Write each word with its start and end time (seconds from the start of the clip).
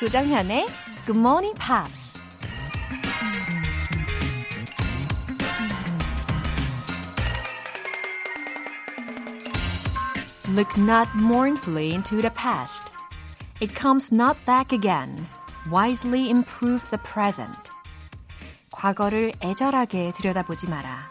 조정현의 0.00 0.66
Good 1.04 1.18
Morning 1.18 1.54
Pops. 1.60 2.22
Look 10.54 10.80
not 10.80 11.10
mournfully 11.14 11.90
into 11.90 12.22
the 12.22 12.30
past. 12.30 12.90
It 13.60 13.78
comes 13.78 14.10
not 14.10 14.42
back 14.46 14.72
again. 14.72 15.28
Wisely 15.70 16.30
improve 16.30 16.82
the 16.88 16.98
present. 17.04 17.70
과거를 18.70 19.34
애절하게 19.42 20.14
들여다보지 20.16 20.70
마라. 20.70 21.10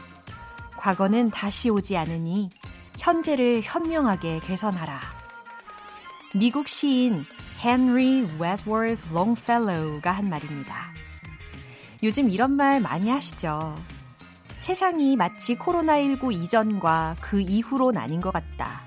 과거는 0.78 1.30
다시 1.30 1.70
오지 1.70 1.96
않으니 1.96 2.50
현재를 2.98 3.62
현명하게 3.64 4.40
개선하라. 4.40 5.00
미국 6.34 6.68
시인 6.68 7.24
헨리 7.62 8.26
워즈워스 8.40 9.12
롱펠로우가 9.12 10.12
한 10.12 10.30
말입니다. 10.30 10.94
요즘 12.02 12.30
이런 12.30 12.52
말 12.52 12.80
많이 12.80 13.10
하시죠. 13.10 13.76
세상이 14.60 15.18
마치 15.18 15.58
코로나19 15.58 16.32
이전과 16.32 17.18
그 17.20 17.42
이후로 17.42 17.92
나뉜 17.92 18.22
것 18.22 18.32
같다. 18.32 18.84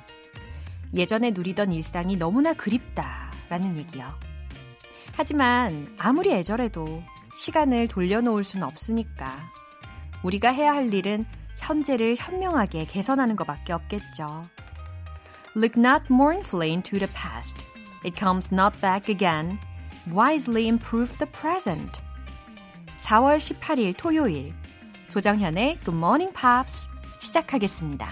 예전에 0.95 1.33
누리던 1.33 1.73
일상이 1.73 2.17
너무나 2.17 2.55
그립다. 2.55 3.31
라는 3.51 3.77
얘기요. 3.77 4.19
하지만 5.13 5.95
아무리 5.99 6.33
애절해도 6.33 7.03
시간을 7.37 7.89
돌려놓을 7.89 8.43
수는 8.43 8.67
없으니까 8.67 9.39
우리가 10.23 10.51
해야 10.51 10.73
할 10.73 10.95
일은 10.95 11.27
현재를 11.59 12.17
현명하게 12.17 12.87
개선하는 12.87 13.37
것밖에 13.37 13.75
없겠죠. 13.75 14.47
Look 15.55 15.79
not 15.79 16.07
mournfully 16.11 16.71
into 16.71 16.99
the 16.99 17.13
past. 17.13 17.72
It 18.04 18.16
comes 18.16 18.52
not 18.52 18.80
back 18.80 19.10
again. 19.10 19.60
Wisely 20.12 20.68
improve 20.68 21.18
the 21.18 21.28
present. 21.28 22.02
4월 23.02 23.38
18일 23.38 23.96
토요일 23.98 24.54
조정현의 25.10 25.80
Good 25.84 25.96
Morning 25.96 26.34
Pops 26.34 26.90
시작하겠습니다. 27.20 28.08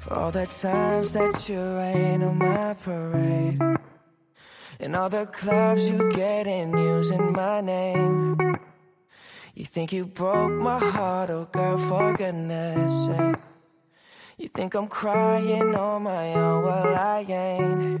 For 0.00 0.18
all 0.18 0.32
the 0.32 0.46
times 0.46 1.12
that 1.12 1.48
you 1.48 1.60
rain 1.60 2.22
on 2.22 2.36
my 2.36 2.74
parade 2.74 3.58
And 4.80 4.96
all 4.96 5.08
the 5.08 5.26
clubs 5.26 5.88
you 5.88 6.10
get 6.10 6.48
in 6.48 6.76
using 6.76 7.32
my 7.32 7.60
name 7.60 8.36
You 9.54 9.64
think 9.64 9.92
you 9.92 10.06
broke 10.06 10.52
my 10.52 10.78
heart, 10.78 11.30
oh 11.30 11.46
girl, 11.52 11.78
for 11.78 12.16
goodness 12.16 12.90
sake 13.06 13.36
You 14.38 14.48
think 14.48 14.74
I'm 14.74 14.88
crying 14.88 15.74
on 15.76 16.02
my 16.02 16.34
own, 16.34 16.64
well 16.64 16.94
I 16.96 17.24
ain't 17.28 18.00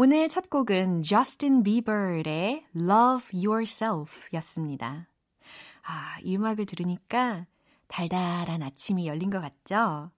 오늘 0.00 0.28
첫 0.28 0.48
곡은 0.48 1.02
Justin 1.02 1.64
Bieber의 1.64 2.64
Love 2.76 3.30
Yourself 3.34 4.28
였습니다. 4.34 5.08
아, 5.82 6.18
이 6.22 6.36
음악을 6.36 6.66
들으니까 6.66 7.48
달달한 7.88 8.62
아침이 8.62 9.08
열린 9.08 9.28
것 9.28 9.40
같죠? 9.40 10.12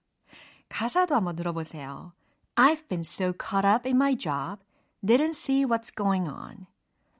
가사도 0.69 1.15
한번 1.15 1.35
들어보세요. 1.35 2.11
I've 2.53 2.87
been 2.89 2.99
so 2.99 3.33
caught 3.33 3.67
up 3.67 3.89
in 3.89 3.95
my 3.95 4.15
job, 4.15 4.63
didn't 5.03 5.33
see 5.33 5.65
what's 5.65 5.91
going 5.91 6.29
on. 6.29 6.67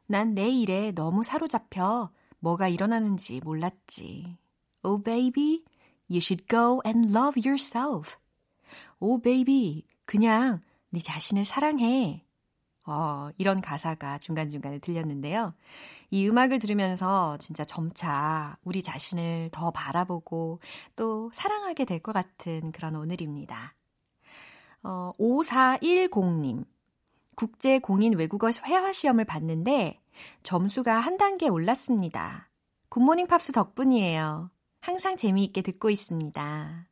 난 0.05 0.35
내 0.35 0.47
일에 0.51 0.91
너무 0.91 1.23
사로잡혀 1.23 2.11
뭐가 2.41 2.67
일어나는지 2.67 3.41
몰랐지. 3.43 4.37
Oh 4.83 5.01
baby, 5.01 5.63
you 6.07 6.19
should 6.19 6.45
go 6.47 6.79
and 6.85 7.09
love 7.09 7.41
yourself. 7.43 8.17
Oh 8.99 9.19
baby, 9.19 9.83
그냥 10.05 10.61
네 10.91 10.99
자신을 10.99 11.43
사랑해. 11.43 12.23
어, 12.85 13.29
이런 13.37 13.61
가사가 13.61 14.17
중간중간에 14.17 14.79
들렸는데요. 14.79 15.53
이 16.09 16.27
음악을 16.27 16.59
들으면서 16.59 17.37
진짜 17.37 17.63
점차 17.63 18.57
우리 18.63 18.81
자신을 18.81 19.49
더 19.51 19.71
바라보고 19.71 20.59
또 20.95 21.29
사랑하게 21.33 21.85
될 21.85 21.99
것 21.99 22.11
같은 22.13 22.71
그런 22.71 22.95
오늘입니다. 22.95 23.75
어, 24.83 25.11
5410님. 25.19 26.65
국제 27.35 27.79
공인 27.79 28.13
외국어 28.17 28.49
회화 28.65 28.91
시험을 28.91 29.25
봤는데 29.25 29.99
점수가 30.43 30.99
한 30.99 31.17
단계 31.17 31.47
올랐습니다. 31.47 32.49
굿모닝 32.89 33.27
팝스 33.27 33.51
덕분이에요. 33.51 34.51
항상 34.81 35.15
재미있게 35.15 35.61
듣고 35.61 35.89
있습니다. 35.89 36.87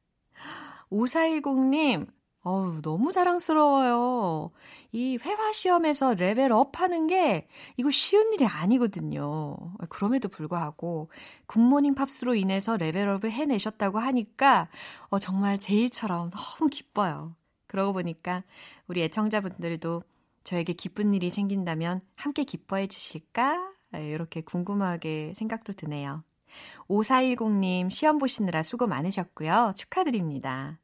5410님, 0.91 2.07
어우, 2.49 2.81
너무 2.81 3.11
자랑스러워요. 3.11 4.49
이 4.91 5.19
회화 5.21 5.51
시험에서 5.53 6.15
level 6.15 6.62
up 6.62 6.81
하는 6.81 7.05
게 7.05 7.47
이거 7.77 7.91
쉬운 7.91 8.33
일이 8.33 8.43
아니거든요. 8.47 9.55
그럼에도 9.89 10.29
불구하고 10.29 11.11
굿모닝 11.45 11.93
팝스로 11.93 12.33
인해서 12.33 12.75
level 12.75 13.03
up을 13.03 13.31
해내셨다고 13.31 13.99
하니까 13.99 14.67
어, 15.09 15.19
정말 15.19 15.59
제 15.59 15.75
일처럼 15.75 16.31
너무 16.31 16.71
기뻐요. 16.71 17.35
그러고 17.67 17.93
보니까 17.93 18.43
우리 18.87 19.03
애청자분들도 19.03 20.01
저에게 20.43 20.73
기쁜 20.73 21.13
일이 21.13 21.29
생긴다면 21.29 22.01
함께 22.15 22.43
기뻐해 22.45 22.87
주실까? 22.87 23.73
이렇게 23.93 24.41
궁금하게 24.41 25.33
생각도 25.35 25.73
드네요. 25.73 26.23
5410님 26.87 27.91
시험 27.91 28.17
보시느라 28.17 28.63
수고 28.63 28.87
많으셨고요. 28.87 29.73
축하드립니다. 29.75 30.79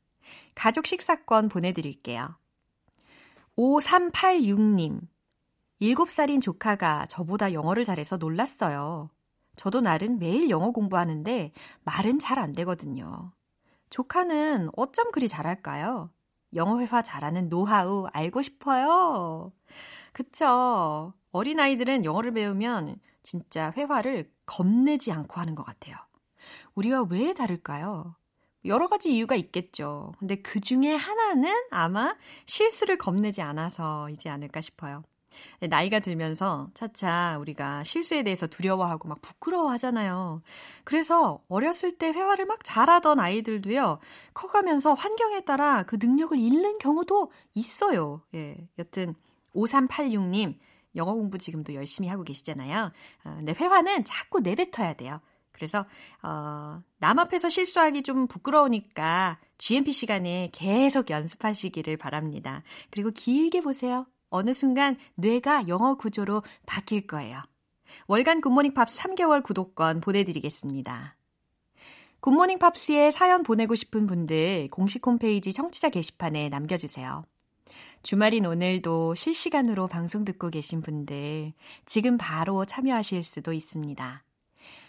가족 0.56 0.88
식사권 0.88 1.50
보내드릴게요. 1.50 2.36
5386님. 3.58 5.02
7살인 5.82 6.42
조카가 6.42 7.06
저보다 7.08 7.54
영어를 7.54 7.84
잘해서 7.84 8.18
놀랐어요. 8.18 9.10
저도 9.56 9.82
나름 9.82 10.20
매일 10.20 10.50
영어 10.50 10.72
공부하는데 10.72 11.52
말은 11.84 12.20
잘 12.20 12.40
안 12.40 12.54
되거든요. 12.54 13.32
조카는 13.90 14.70
어쩜 14.76 15.12
그리 15.12 15.28
잘할까요? 15.28 16.10
영어 16.54 16.80
회화 16.80 17.02
잘하는 17.02 17.50
노하우 17.50 18.08
알고 18.12 18.42
싶어요. 18.42 19.52
그쵸. 20.14 21.14
어린아이들은 21.32 22.06
영어를 22.06 22.32
배우면 22.32 22.98
진짜 23.24 23.74
회화를 23.76 24.32
겁내지 24.46 25.12
않고 25.12 25.40
하는 25.40 25.56
것 25.56 25.64
같아요. 25.64 25.96
우리와 26.76 27.06
왜 27.10 27.34
다를까요? 27.34 28.16
여러 28.66 28.88
가지 28.88 29.14
이유가 29.14 29.36
있겠죠. 29.36 30.14
근데 30.20 30.36
그 30.36 30.60
중에 30.60 30.94
하나는 30.96 31.54
아마 31.72 32.16
실수를 32.46 32.98
겁내지 32.98 33.42
않아서이지 33.42 34.30
않을까 34.30 34.62
싶어요. 34.62 35.04
나이가 35.70 36.00
들면서 36.00 36.70
차차 36.74 37.38
우리가 37.40 37.84
실수에 37.84 38.24
대해서 38.24 38.48
두려워하고 38.48 39.08
막 39.08 39.22
부끄러워 39.22 39.70
하잖아요. 39.72 40.42
그래서 40.84 41.42
어렸을 41.48 41.98
때 41.98 42.10
회화를 42.12 42.46
막 42.46 42.64
잘하던 42.64 43.20
아이들도요, 43.20 44.00
커가면서 44.34 44.94
환경에 44.94 45.42
따라 45.42 45.84
그 45.84 45.98
능력을 46.00 46.38
잃는 46.38 46.78
경우도 46.78 47.32
있어요. 47.54 48.22
예. 48.34 48.56
여튼, 48.80 49.16
5386님, 49.54 50.58
영어 50.96 51.14
공부 51.14 51.38
지금도 51.38 51.74
열심히 51.74 52.08
하고 52.10 52.24
계시잖아요. 52.24 52.92
어, 53.26 53.36
근데 53.40 53.54
회화는 53.54 54.06
자꾸 54.06 54.40
내뱉어야 54.40 54.94
돼요. 54.94 55.20
그래서 55.56 55.86
어, 56.22 56.82
남 57.00 57.18
앞에서 57.18 57.48
실수하기 57.48 58.04
좀 58.04 58.28
부끄러우니까 58.28 59.40
GMP 59.58 59.94
시간에 59.94 60.50
계속 60.52 61.10
연습하시기를 61.10 61.96
바랍니다. 61.96 62.62
그리고 62.92 63.12
길게 63.12 63.62
보세요. 63.62 64.06
어느 64.30 64.52
순간 64.52 64.98
뇌가 65.16 65.70
영어 65.70 65.96
구조로 65.96 66.44
바뀔 66.66 67.08
거예요. 67.08 67.42
월간 68.08 68.42
굿모닝 68.42 68.74
팝스 68.74 69.02
3개월 69.02 69.42
구독권 69.44 70.02
보내드리겠습니다. 70.02 71.16
굿모닝 72.20 72.60
팝스에 72.60 73.12
사연 73.12 73.44
보내고 73.44 73.76
싶은 73.76 74.08
분들 74.08 74.70
공식 74.72 75.06
홈페이지 75.08 75.54
청취자 75.54 75.90
게시판에 75.90 76.50
남겨주세요. 76.50 77.24
주말인 78.04 78.46
오늘도 78.46 79.16
실시간으로 79.16 79.88
방송 79.88 80.26
듣고 80.26 80.50
계신 80.50 80.82
분들 80.82 81.54
지금 81.86 82.18
바로 82.18 82.66
참여하실 82.66 83.24
수도 83.24 83.54
있습니다. 83.54 84.24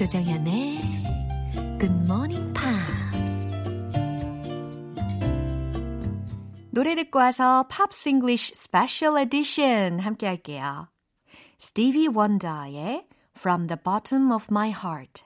조정현의 0.00 0.78
굿모닝 1.78 2.52
팝스 2.52 3.06
노래 6.70 6.94
듣고 6.94 7.18
와서 7.18 7.66
팝스 7.68 8.10
잉글리쉬 8.10 8.54
스페셜 8.54 9.18
에디션 9.18 9.98
함께 9.98 10.26
할게요. 10.26 10.88
스티비 11.58 12.08
원더의 12.08 13.06
From 13.38 13.66
the 13.66 13.78
Bottom 13.82 14.30
of 14.30 14.46
My 14.50 14.70
Heart 14.70 15.24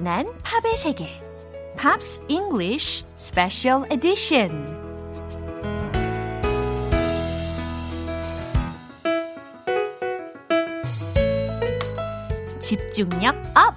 무궁무진한 0.00 0.32
팝의 0.42 0.76
세계 0.76 1.08
팝스 1.76 2.22
잉글리쉬 2.28 3.04
스페셜 3.18 3.84
에디션 3.90 4.86
집중력 12.60 13.36
업! 13.54 13.74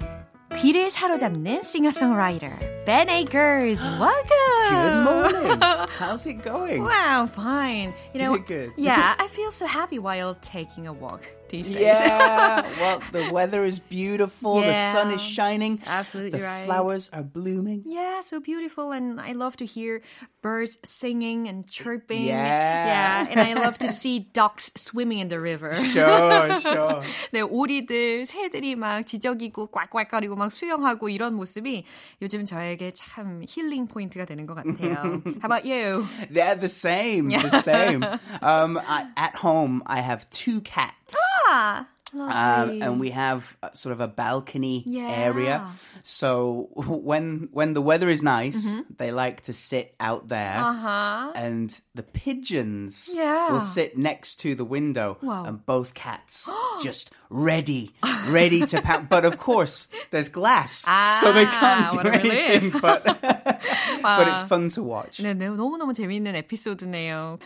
귀를 0.56 0.90
사로잡는 0.90 1.62
싱어송라이터 1.62 2.46
Ben 2.84 3.08
Akers. 3.08 3.82
Welcome. 3.98 4.68
Good 4.68 5.04
morning. 5.04 5.60
How's 5.98 6.26
it 6.26 6.42
going? 6.42 6.82
Wow, 6.82 7.26
fine. 7.26 7.94
You 8.12 8.20
know, 8.20 8.36
Good, 8.38 8.46
good. 8.46 8.72
yeah, 8.76 9.14
I 9.18 9.28
feel 9.28 9.50
so 9.52 9.66
happy 9.66 9.98
while 9.98 10.34
taking 10.42 10.86
a 10.86 10.92
walk 10.92 11.22
these 11.50 11.68
days. 11.70 11.82
Yeah, 11.82 12.62
well, 12.78 13.02
the 13.10 13.32
weather 13.32 13.64
is 13.64 13.80
beautiful. 13.80 14.60
The 14.62 14.74
sun 14.92 15.10
is 15.10 15.18
Yeah. 15.18 15.34
shining. 15.34 15.80
Absolutely 15.84 16.38
the 16.38 16.44
right. 16.46 16.64
flowers 16.64 17.10
are 17.12 17.24
blooming. 17.24 17.82
Yeah, 17.86 18.20
so 18.22 18.38
beautiful, 18.38 18.92
and 18.92 19.20
I 19.20 19.32
love 19.32 19.56
to 19.58 19.66
hear 19.66 20.00
birds 20.42 20.78
singing 20.84 21.48
and 21.48 21.66
chirping. 21.68 22.22
Yeah. 22.22 23.26
yeah, 23.26 23.26
and 23.34 23.40
I 23.40 23.54
love 23.58 23.78
to 23.78 23.88
see 23.88 24.30
ducks 24.32 24.70
swimming 24.76 25.18
in 25.18 25.26
the 25.28 25.40
river. 25.40 25.74
Sure, 25.74 26.54
sure. 26.60 27.02
네, 27.34 27.42
오리들, 27.42 28.26
새들이 28.26 28.76
막 28.76 29.02
지저귀고 29.04 29.74
꽉꽉거리고 29.74 30.36
막 30.36 30.52
수영하고 30.52 31.08
이런 31.08 31.34
모습이 31.34 31.84
요즘 32.22 32.44
저에게 32.46 32.92
참 32.94 33.42
힐링 33.46 33.88
포인트가 33.88 34.24
되는 34.24 34.46
것 34.46 34.54
같아요. 34.54 35.20
How 35.42 35.50
about 35.50 35.66
you? 35.66 36.06
They're 36.30 36.54
the 36.54 36.68
same. 36.70 37.28
The 37.30 37.58
same. 37.60 38.04
Um, 38.40 38.78
I, 38.78 39.06
at 39.16 39.34
home, 39.34 39.82
I 39.86 40.00
have 40.00 40.30
two 40.30 40.60
cats. 40.60 41.03
Ah, 41.13 41.87
Um, 42.14 42.26
lovely. 42.26 42.80
and 42.82 42.98
we 42.98 43.10
have 43.14 43.54
uh, 43.62 43.70
sort 43.72 43.92
of 43.92 44.00
a 44.00 44.08
balcony 44.08 44.82
Yeah. 44.84 45.06
area. 45.14 45.62
So 46.02 46.66
when 46.74 47.46
when 47.54 47.70
the 47.74 47.80
weather 47.80 48.10
is 48.10 48.18
nice, 48.20 48.66
they 48.98 49.12
like 49.14 49.42
to 49.46 49.52
sit 49.54 49.94
out 50.00 50.26
there. 50.26 50.58
uh-huh. 50.58 51.38
And 51.38 51.70
the 51.94 52.02
pigeons 52.02 53.14
Yeah. 53.14 53.52
will 53.54 53.62
sit 53.62 53.94
next 53.96 54.42
to 54.42 54.56
the 54.58 54.64
window, 54.66 55.18
Wow. 55.22 55.44
and 55.46 55.62
both 55.64 55.94
cats 55.94 56.50
just 56.82 57.14
ready, 57.30 57.94
ready 58.26 58.66
to 58.66 58.82
pounce. 58.82 59.06
But 59.08 59.22
of 59.24 59.38
course, 59.38 59.86
there's 60.10 60.26
glass, 60.28 60.82
so 61.22 61.30
they 61.30 61.46
can't 61.46 61.86
Ah, 61.86 61.88
do 61.94 61.96
what 62.02 62.06
a 62.10 62.18
anything. 62.18 62.74
relief. 62.74 62.82
But 62.82 63.06
but 64.02 64.26
it's 64.34 64.42
fun 64.50 64.66
to 64.74 64.82
watch. 64.82 65.22
네, 65.22 65.30
네, 65.38 65.46
너무너무 65.46 65.94
재미있는 65.94 66.34
에피소드네요. 66.42 67.38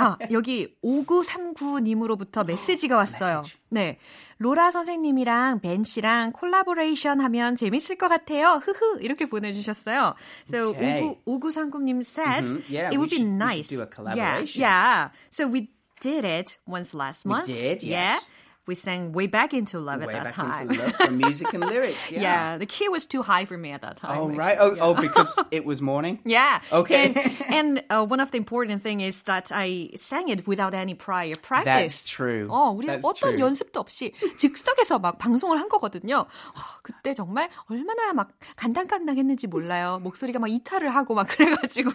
아, 0.00 0.16
여기 0.32 0.72
5939님으로부터 0.82 2.44
메시지가 2.46 2.96
왔어요. 2.96 3.44
네. 3.71 3.97
로라 4.37 4.69
선생님이랑 4.69 5.61
벤 5.61 5.83
씨랑 5.83 6.33
콜라보레이션 6.33 7.21
하면 7.21 7.55
재밌을 7.55 7.95
것 7.97 8.09
같아요. 8.09 8.61
흐흐. 8.63 8.99
이렇게 9.01 9.27
보내 9.27 9.53
주셨어요. 9.53 10.15
So, 10.45 10.71
Okay. 10.75 11.15
59, 11.25 11.71
5939님 11.71 12.03
says, 12.03 12.51
Mhm. 12.53 12.63
Yeah, 12.69 12.89
it 12.91 12.91
we 12.91 12.97
would 12.99 13.09
be 13.09 13.17
should- 13.23 13.31
we 13.31 13.39
should 13.39 13.39
nice. 13.39 13.69
do 13.69 13.79
a 13.79 13.87
yeah, 13.87 13.95
collaboration. 13.95 14.61
yeah. 14.61 15.09
So 15.31 15.47
we 15.47 15.69
did 16.01 16.25
it 16.25 16.57
once 16.67 16.93
last 16.93 17.25
month. 17.25 17.47
did, 17.47 17.81
Yeah. 17.83 18.17
yes. 18.60 18.60
We 18.66 18.74
sang 18.74 19.12
Way 19.12 19.28
Back 19.28 19.54
Into 19.54 19.78
Love 19.78 20.00
Way 20.02 20.06
at 20.06 20.10
that 20.10 20.24
back 20.24 20.34
time. 20.34 20.68
into 20.70 20.82
love 20.82 20.94
for 20.98 21.10
music 21.12 21.54
and 21.54 21.62
lyrics. 21.64 22.10
Yeah. 22.10 22.20
yeah, 22.20 22.58
the 22.58 22.66
key 22.66 22.88
was 22.88 23.06
too 23.06 23.22
high 23.22 23.44
for 23.44 23.56
me 23.56 23.70
at 23.70 23.82
that 23.82 23.94
time. 23.96 24.18
Oh 24.18 24.26
actually. 24.26 24.38
right. 24.42 24.56
Oh, 24.58 24.74
Yeah. 24.74 24.82
oh, 24.82 24.94
because 24.98 25.38
it 25.52 25.64
was 25.64 25.80
morning. 25.80 26.18
Yeah. 26.24 26.58
Okay. 26.72 27.14
And, 27.14 27.78
and 27.78 27.84
uh, 27.90 28.04
one 28.04 28.18
of 28.18 28.32
the 28.32 28.38
important 28.38 28.82
thing 28.82 28.98
is 29.02 29.22
that 29.30 29.52
I 29.54 29.90
sang 29.94 30.30
it 30.30 30.48
without 30.48 30.74
any 30.74 30.94
prior 30.94 31.36
practice. 31.40 32.02
That's 32.02 32.08
true. 32.08 32.48
어, 32.50 32.74
우리 32.74 32.86
That's 32.90 33.04
어떤 33.06 33.38
true. 33.38 33.38
연습도 33.38 33.78
없이 33.78 34.10
즉석에서 34.36 34.98
막 34.98 35.18
방송을 35.20 35.60
한 35.60 35.68
거거든요. 35.68 36.26
어, 36.26 36.60
그때 36.82 37.14
정말 37.14 37.48
얼마나 37.70 38.12
막 38.14 38.32
간당간당했는지 38.56 39.46
몰라요. 39.46 40.00
목소리가 40.02 40.40
막 40.40 40.50
이탈을 40.50 40.92
하고 40.92 41.14
막 41.14 41.28
그래가지고. 41.28 41.92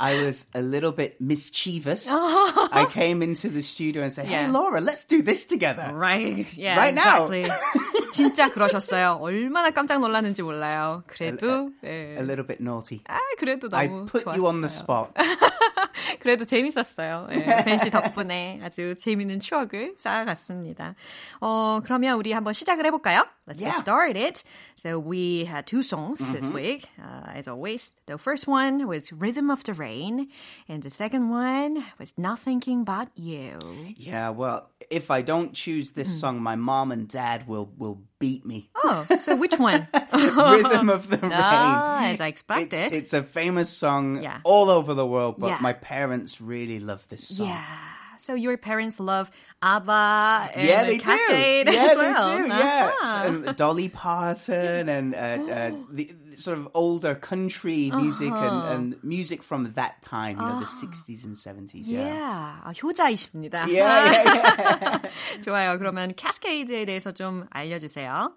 I 0.00 0.16
was 0.24 0.46
a 0.56 0.62
little 0.62 0.90
bit 0.96 1.16
mischievous. 1.20 2.08
I 2.10 2.86
came 2.90 3.20
into 3.22 3.50
the 3.50 3.60
studio 3.62 4.00
and 4.02 4.10
said, 4.10 4.24
"Hey, 4.26 4.44
Yeah. 4.48 4.50
Laura, 4.50 4.80
let's 4.80 5.04
do 5.04 5.20
this 5.22 5.44
together." 5.44 5.92
Right. 5.92 6.07
Yeah. 6.57 6.77
Right 6.77 6.93
now. 6.95 7.27
exactly. 7.31 7.49
진짜 8.11 8.49
그러셨어요. 8.49 9.17
얼마나 9.21 9.69
깜짝 9.69 9.99
놀랐는지 9.99 10.41
몰라요. 10.41 11.03
그래도 11.07 11.71
예. 11.83 12.15
A 12.17 12.23
little 12.23 12.45
bit 12.45 12.61
naughty. 12.61 13.01
아, 13.07 13.19
그래도 13.37 13.69
I 13.71 13.87
너무 13.87 14.05
put 14.07 14.25
you 14.27 14.45
on 14.47 14.61
the 14.61 14.69
좋았어요. 14.69 15.13
spot. 15.13 15.13
그래도 16.19 16.43
재밌었어요. 16.45 17.27
예, 17.31 17.35
벤씨 17.63 17.89
덕분에 17.91 18.59
아주 18.63 18.95
재밌는 18.97 19.39
추억을 19.39 19.93
쌓아갔습니다. 19.97 20.95
어, 21.41 21.81
그러면 21.83 22.17
우리 22.17 22.31
한번 22.31 22.53
시작을 22.53 22.85
해볼까요? 22.87 23.25
Let's 23.47 23.59
get 23.59 23.69
Yeah. 23.69 23.79
started. 23.81 24.41
So 24.79 24.97
we 24.97 25.43
had 25.43 25.67
two 25.67 25.83
songs 25.83 26.19
this 26.31 26.47
week, 26.47 26.85
uh, 27.03 27.35
as 27.35 27.49
always. 27.49 27.91
The 28.05 28.17
first 28.17 28.47
one 28.47 28.87
was 28.87 29.11
Rhythm 29.11 29.49
of 29.51 29.61
the 29.65 29.73
Rain, 29.73 30.29
and 30.69 30.81
the 30.81 30.89
second 30.89 31.27
one 31.29 31.83
was 31.99 32.13
Not 32.17 32.39
Thinking 32.39 32.81
About 32.87 33.09
You. 33.13 33.59
Yeah, 33.97 34.29
well, 34.29 34.69
if 34.89 35.11
I 35.11 35.21
don't 35.21 35.51
choose 35.53 35.91
this 35.91 36.07
Hmm. 36.07 36.19
song, 36.19 36.41
my 36.41 36.55
mom 36.55 36.93
and 36.93 37.09
dad 37.09 37.45
will 37.45 37.67
will 37.77 37.99
beat 38.19 38.45
me. 38.45 38.69
Oh, 38.81 39.05
so 39.19 39.35
which 39.35 39.59
one? 39.59 39.87
Rhythm 40.13 40.89
of 40.89 41.09
the 41.09 41.17
Rain. 41.17 41.31
Ah, 41.33 42.05
as 42.07 42.21
I 42.21 42.27
It's, 42.27 42.39
expected. 42.39 42.93
it's 42.93 43.11
a 43.13 43.21
famous 43.23 43.69
song 43.69 44.23
Yeah. 44.23 44.39
all 44.45 44.69
over 44.69 44.93
the 44.93 45.05
world, 45.05 45.35
but 45.39 45.47
Yeah. 45.47 45.57
my 45.59 45.73
parents 45.73 46.39
really 46.39 46.79
love 46.79 47.05
this 47.09 47.27
song. 47.27 47.47
yeah. 47.47 47.65
So 48.21 48.33
your 48.35 48.57
parents 48.57 48.99
love 48.99 49.31
ABBA 49.62 50.50
and 50.54 50.68
Yeah, 50.68 50.84
they 50.84 50.98
Cascade 50.98 51.66
do. 51.66 51.72
Yeah, 51.72 51.82
as 51.90 51.96
well. 51.96 52.28
they 52.28 52.36
do. 52.42 52.48
Yeah, 52.48 52.90
Uh-huh. 53.00 53.28
and 53.28 53.56
Dolly 53.56 53.88
Parton 53.88 54.88
and 54.90 55.14
uh, 55.14 55.18
uh, 55.18 55.70
the, 55.90 56.10
the 56.12 56.36
sort 56.36 56.58
of 56.58 56.68
older 56.74 57.14
country 57.14 57.90
music 57.94 58.30
Uh-huh. 58.30 58.44
and, 58.44 58.92
and 58.94 59.04
music 59.04 59.42
from 59.42 59.72
that 59.72 60.02
time, 60.02 60.36
you 60.36 60.44
know, 60.44 60.60
the 60.60 60.66
60s 60.68 61.24
and 61.24 61.34
70s. 61.34 61.88
Yeah. 61.88 62.04
Yeah, 62.12 62.60
아, 62.66 62.72
효자이십니다. 62.76 63.64
Yeah, 63.66 64.12
yeah, 64.12 65.00
yeah. 65.00 65.40
좋아요. 65.40 65.78
그러면 65.78 66.12
캐스케이드에 66.14 66.84
대해서 66.84 67.12
좀 67.12 67.46
알려주세요. 67.50 68.32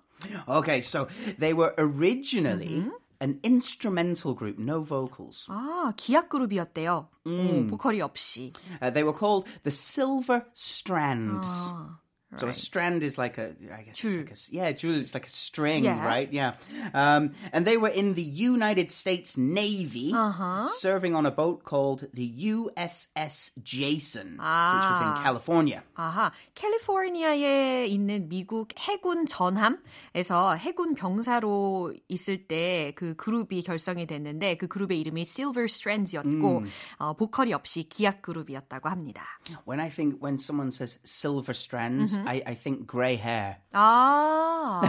Okay, 0.47 0.81
so 0.81 1.07
they 1.37 1.53
were 1.53 1.73
originally 1.77 2.81
Mm-hmm. 2.87 2.89
an 3.21 3.39
instrumental 3.43 4.35
group, 4.35 4.59
no 4.59 4.83
vocals. 4.83 5.45
아, 5.49 5.91
기악 5.97 6.29
그룹이었대요. 6.29 7.09
오, 7.25 7.67
보컬이 7.67 8.01
없이. 8.01 8.53
Uh, 8.81 8.91
they 8.91 9.03
were 9.03 9.17
called 9.17 9.45
the 9.63 9.71
Silver 9.71 10.45
Strands. 10.53 11.71
아, 11.71 11.99
So 12.37 12.43
a 12.43 12.47
Right. 12.51 12.55
strand 12.55 13.03
is 13.03 13.17
like 13.17 13.37
a, 13.37 13.55
I 13.71 13.83
guess, 13.87 13.95
it's 13.95 13.99
줄. 14.03 14.17
like 14.17 14.31
a, 14.31 14.37
yeah, 14.51 14.71
jewel. 14.73 14.99
It's 14.99 15.13
like 15.13 15.27
a 15.27 15.29
string, 15.31 15.85
Yeah. 15.85 16.03
right? 16.03 16.27
Yeah. 16.29 16.55
Um, 16.93 17.31
and 17.53 17.65
they 17.65 17.77
were 17.77 17.87
in 17.87 18.15
the 18.15 18.21
United 18.21 18.91
States 18.91 19.37
Navy, 19.37 20.11
Uh-huh. 20.13 20.67
serving 20.77 21.15
on 21.15 21.25
a 21.25 21.31
boat 21.31 21.63
called 21.63 22.03
the 22.13 22.27
USS 22.27 23.51
Jason, 23.63 24.35
which 24.35 24.87
was 24.91 24.99
in 24.99 25.07
Ah. 25.15 25.21
California. 25.23 25.83
아하, 25.95 26.33
캘리포니아에 26.53 27.85
있는 27.87 28.27
미국 28.27 28.69
해군 28.77 29.25
전함에서 29.25 30.55
해군 30.57 30.95
병사로 30.95 31.93
있을 32.09 32.47
때 32.47 32.91
그 32.95 33.15
그룹이 33.15 33.61
결성이 33.63 34.05
됐는데 34.05 34.57
그 34.57 34.67
그룹의 34.67 34.99
이름이 34.99 35.21
Silver 35.21 35.65
Strands였고 35.65 36.63
어, 36.99 37.13
보컬이 37.15 37.53
없이 37.53 37.83
기악 37.87 38.21
그룹이었다고 38.21 38.89
합니다. 38.89 39.23
When 39.67 39.79
I 39.79 39.89
think 39.89 40.19
when 40.21 40.35
someone 40.39 40.71
says 40.71 40.99
silver 41.05 41.53
strands, 41.55 42.17
Mm-hmm. 42.17 42.20
I, 42.25 42.41
I 42.45 42.53
think 42.55 42.85
grey 42.87 43.15
hair. 43.15 43.57
아, 43.73 44.81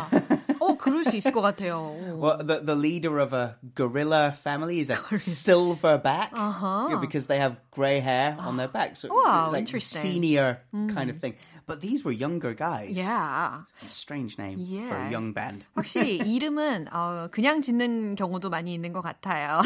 어 0.61 0.77
그럴 0.79 1.05
수 1.05 1.17
있을 1.17 1.33
것 1.33 1.41
같아요. 1.43 1.95
Well, 2.19 2.39
the, 2.39 2.61
the 2.65 2.75
leader 2.75 3.19
of 3.19 3.33
a 3.33 3.57
gorilla 3.75 4.33
family 4.33 4.81
is 4.81 4.89
a 4.91 4.97
silverback 4.97 6.31
uh-huh. 6.33 6.97
because 7.01 7.27
they 7.27 7.39
have 7.39 7.57
grey 7.71 8.01
hair 8.01 8.37
on 8.41 8.57
their 8.57 8.69
back. 8.69 8.97
So 8.97 9.09
Wow, 9.13 9.51
like 9.53 9.61
interesting. 9.61 10.03
senior 10.03 10.59
kind 10.73 11.11
of 11.11 11.19
thing. 11.21 11.35
But 11.67 11.81
these 11.83 12.03
were 12.03 12.13
younger 12.13 12.55
guys. 12.55 12.97
Yeah. 12.97 13.65
Strange 13.83 14.39
name 14.39 14.59
for 14.59 14.97
Yeah. 14.97 15.09
a 15.09 15.11
young 15.11 15.33
band. 15.35 15.67
확실히 15.77 16.17
이름은 16.25 16.89
어, 16.93 17.29
그냥 17.31 17.61
짓는 17.61 18.15
경우도 18.17 18.49
많이 18.49 18.73
있는 18.75 18.93
것 18.95 19.03
같아요. 19.03 19.61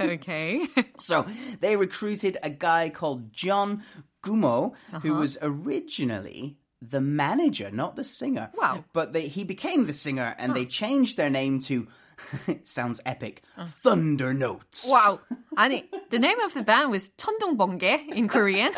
okay. 0.01 0.67
So 0.97 1.25
they 1.61 1.75
recruited 1.75 2.37
a 2.41 2.49
guy 2.49 2.89
called 2.89 3.31
John 3.31 3.83
Gumo, 4.23 4.73
who 5.01 5.11
Uh-huh. 5.13 5.19
was 5.21 5.37
originally 5.41 6.57
the 6.81 7.01
manager, 7.01 7.69
not 7.71 7.95
the 7.95 8.03
singer. 8.03 8.49
Wow. 8.55 8.83
But 8.93 9.11
they, 9.13 9.27
he 9.27 9.43
became 9.43 9.85
the 9.87 9.93
singer 9.93 10.35
and 10.37 10.53
they 10.55 10.65
changed 10.65 11.17
their 11.17 11.29
name 11.29 11.59
to, 11.61 11.87
sounds 12.63 13.01
epic, 13.05 13.41
Thunder 13.83 14.33
Notes. 14.33 14.87
Wow. 14.89 15.19
아니, 15.57 15.85
the 16.11 16.19
name 16.19 16.39
of 16.41 16.53
the 16.53 16.63
band 16.63 16.91
was 16.91 17.09
천둥번개 17.17 18.13
in 18.15 18.27
Korean. 18.27 18.71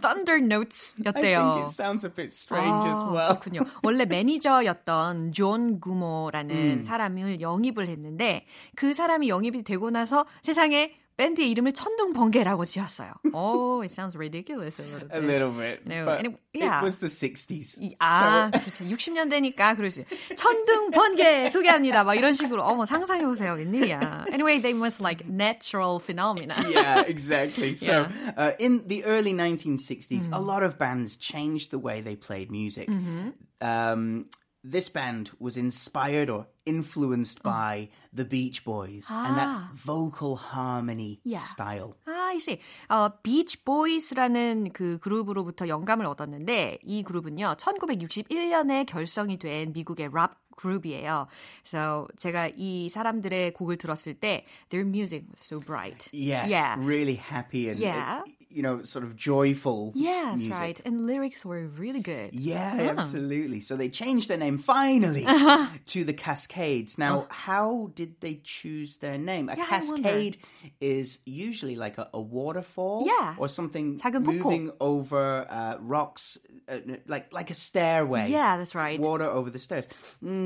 Thunder 0.00 0.34
I 0.36 0.40
Notes였대요. 0.40 1.54
think 1.54 1.66
it 1.66 1.68
sounds 1.70 2.04
a 2.04 2.10
bit 2.10 2.32
strange 2.32 2.86
as 2.86 2.98
아, 2.98 3.12
well. 3.12 3.36
그렇군요. 3.40 3.64
원래 3.82 4.04
매니저였던 4.04 5.32
존 5.32 5.80
구모라는 5.80 6.84
사람을 6.84 7.40
영입을 7.40 7.88
했는데 7.88 8.46
그 8.76 8.94
사람이 8.94 9.28
영입이 9.28 9.62
되고 9.62 9.90
나서 9.90 10.26
세상에 10.42 10.92
밴드의 11.18 11.50
이름을 11.50 11.72
천둥번개라고 11.74 12.64
지었어요. 12.64 13.12
Oh, 13.34 13.82
it 13.82 13.92
sounds 13.92 14.16
ridiculous 14.16 14.80
a 14.80 14.84
little 14.88 15.08
bit. 15.08 15.14
A 15.14 15.20
little 15.20 15.52
bit. 15.52 15.86
No, 15.86 16.06
but 16.06 16.18
and 16.24 16.26
it- 16.34 16.40
yeah. 16.54 16.80
it 16.80 16.82
was 16.82 16.98
the 16.98 17.06
60s. 17.06 17.78
아, 18.00 18.50
So, 18.50 18.60
그렇죠. 18.60 18.84
60년대니까 18.88 19.76
그럴 19.76 19.90
수 19.90 20.00
있어요. 20.00 20.18
천둥번개 20.36 21.50
소개합니다. 21.50 22.02
막 22.04 22.14
이런 22.14 22.32
식으로 22.32 22.62
어머 22.64 22.84
상상해 22.86 23.24
보세요. 23.26 23.52
웬일이야. 23.54 24.26
Anyway, 24.32 24.58
they 24.60 24.72
must 24.76 25.00
like 25.02 25.22
natural 25.28 26.00
phenomena. 26.00 26.54
yeah, 26.72 27.04
exactly. 27.06 27.74
So, 27.74 27.86
Yeah. 28.08 28.32
uh, 28.36 28.52
in 28.58 28.88
the 28.88 29.04
early 29.04 29.32
1960s, 29.34 30.28
Mm. 30.28 30.32
a 30.34 30.40
lot 30.40 30.62
of 30.64 30.78
bands 30.78 31.16
changed 31.16 31.70
the 31.70 31.78
way 31.78 32.00
they 32.00 32.16
played 32.16 32.50
music. 32.50 32.88
Mm-hmm. 32.88 33.36
Um, 33.60 34.24
this 34.64 34.88
band 34.88 35.32
was 35.40 35.56
inspired 35.56 36.30
or 36.30 36.46
influenced 36.64 37.40
Oh. 37.42 37.50
by 37.50 37.88
the 38.14 38.24
Beach 38.24 38.62
Boys 38.64 39.10
and 39.10 39.34
that 39.36 39.74
vocal 39.74 40.36
harmony 40.36 41.18
Ah. 41.26 41.34
Yeah. 41.34 41.42
style. 41.42 41.94
아, 42.06 42.32
이제 42.32 42.60
어, 42.88 43.10
비치 43.22 43.64
보이스라는 43.64 44.72
그 44.72 44.98
그룹으로부터 45.00 45.66
영감을 45.66 46.06
얻었는데 46.06 46.78
이 46.84 47.02
그룹은요 47.02 47.56
1961년에 47.58 48.86
결성이 48.86 49.36
된 49.38 49.72
미국의 49.72 50.10
랍 50.12 50.38
그룹이에요. 50.56 51.26
So 51.64 52.06
제가 52.18 52.50
이 52.56 52.88
사람들의 52.90 53.54
곡을 53.54 53.78
들었을 53.78 54.14
때 54.14 54.44
their 54.68 54.84
music 54.86 55.24
was 55.30 55.40
so 55.40 55.58
bright. 55.58 56.08
Yes, 56.12 56.50
Yeah. 56.50 56.76
really 56.78 57.16
happy 57.16 57.68
and, 57.70 57.80
Yeah. 57.80 58.20
uh, 58.20 58.24
you 58.52 58.60
know, 58.62 58.82
sort 58.84 59.02
of 59.02 59.16
joyful 59.16 59.92
Yeah, 59.96 60.36
that's 60.36 60.42
music. 60.44 60.60
right. 60.60 60.80
And 60.84 61.06
lyrics 61.06 61.42
were 61.44 61.66
really 61.66 62.00
good. 62.04 62.30
Yeah, 62.36 62.76
Ah. 62.78 63.00
absolutely. 63.00 63.60
So 63.60 63.76
they 63.76 63.88
changed 63.88 64.28
their 64.28 64.36
name 64.38 64.58
finally 64.58 65.24
Uh-huh. 65.24 65.72
to 65.96 66.04
the 66.04 66.12
Cascades. 66.12 66.98
Now, 66.98 67.26
how 67.32 67.90
did 67.96 68.20
they 68.20 68.38
choose 68.44 68.98
their 69.00 69.16
name? 69.16 69.48
A 69.48 69.56
Oh. 69.56 69.56
Yeah, 69.56 69.66
I 69.72 69.80
wonder. 69.88 70.02
cascade 70.04 70.36
is 70.84 71.20
usually 71.24 71.74
like 71.80 71.96
a, 71.96 72.12
a 72.12 72.20
waterfall, 72.20 73.08
Yeah. 73.08 73.34
or 73.40 73.48
something 73.48 73.96
작은 73.98 74.22
폭포. 74.22 74.44
moving 74.44 74.70
over 74.80 75.48
uh, 75.48 75.80
rocks, 75.80 76.36
uh, 76.68 76.78
like 77.08 77.32
like 77.32 77.48
a 77.50 77.56
stairway. 77.56 78.28
Yeah, 78.30 78.60
that's 78.60 78.76
right. 78.76 79.00
Water 79.00 79.24
over 79.26 79.48
the 79.48 79.58
stairs. 79.58 79.88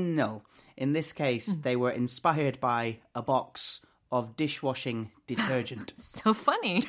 no, 0.02 0.42
in 0.76 0.92
this 0.92 1.12
case, 1.12 1.54
Hmm. 1.54 1.60
they 1.62 1.76
were 1.76 1.90
inspired 1.90 2.60
by 2.60 2.98
a 3.14 3.22
box 3.22 3.80
of 4.10 4.36
dishwashing 4.36 5.10
detergent. 5.26 5.94
So 6.16 6.32
funny. 6.34 6.80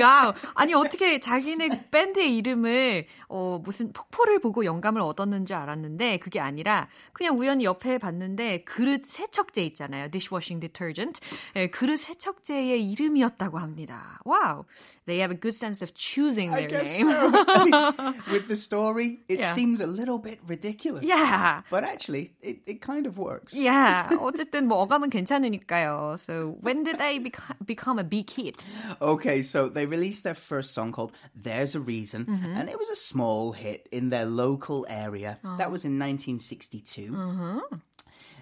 야, 0.00 0.34
아니 0.54 0.74
어떻게 0.74 1.18
자기네 1.20 1.88
밴드의 1.90 2.36
이름을 2.36 3.06
어, 3.28 3.60
무슨 3.64 3.92
폭포를 3.92 4.38
보고 4.40 4.64
영감을 4.64 5.00
얻었는 5.00 5.46
줄 5.46 5.56
알았는데 5.56 6.18
그게 6.18 6.40
아니라 6.40 6.88
그냥 7.12 7.38
우연히 7.38 7.64
옆에 7.64 7.98
봤는데 7.98 8.64
그릇 8.64 9.06
세척제 9.06 9.62
있잖아요. 9.66 10.10
dishwashing 10.10 10.60
detergent. 10.60 11.20
예, 11.56 11.68
그릇 11.68 11.98
세척제의 11.98 12.90
이름이었다고 12.90 13.58
합니다. 13.58 14.20
와우. 14.24 14.64
They 15.06 15.20
have 15.22 15.32
a 15.34 15.40
good 15.40 15.56
sense 15.56 15.80
of 15.82 15.94
choosing 15.94 16.52
I 16.52 16.66
their 16.68 16.84
guess 16.84 17.00
name. 17.00 17.10
so. 17.10 17.32
I 17.48 17.64
mean, 17.64 18.20
with 18.30 18.46
the 18.48 18.56
story, 18.56 19.20
it 19.26 19.40
Yeah. 19.40 19.48
seems 19.54 19.80
a 19.80 19.86
little 19.86 20.18
bit 20.20 20.38
ridiculous. 20.46 21.02
yeah. 21.02 21.62
But 21.70 21.84
actually, 21.84 22.32
it, 22.42 22.60
it 22.66 22.82
kind 22.82 23.06
of 23.06 23.16
works. 23.16 23.54
Yeah. 23.56 24.10
어쨌든 24.20 24.66
뭐 24.68 24.82
어감은 24.84 25.08
괜찮으니까요. 25.08 26.18
So 26.20 26.56
when 26.62 26.84
did 26.84 26.97
they 26.98 27.18
beca- 27.18 27.56
become 27.64 27.98
a 27.98 28.04
big 28.04 28.28
hit? 28.30 28.64
Okay, 29.00 29.42
so 29.42 29.68
they 29.68 29.86
released 29.86 30.24
their 30.24 30.34
first 30.34 30.72
song 30.74 30.92
called 30.92 31.12
There's 31.34 31.74
a 31.74 31.80
Reason, 31.80 32.26
Mm-hmm. 32.26 32.56
and 32.56 32.68
it 32.68 32.78
was 32.78 32.88
a 32.90 32.96
small 32.96 33.52
hit 33.52 33.88
in 33.90 34.10
their 34.10 34.26
local 34.26 34.86
area. 34.88 35.38
Oh. 35.44 35.56
That 35.56 35.70
was 35.70 35.84
in 35.84 35.98
1962. 35.98 37.62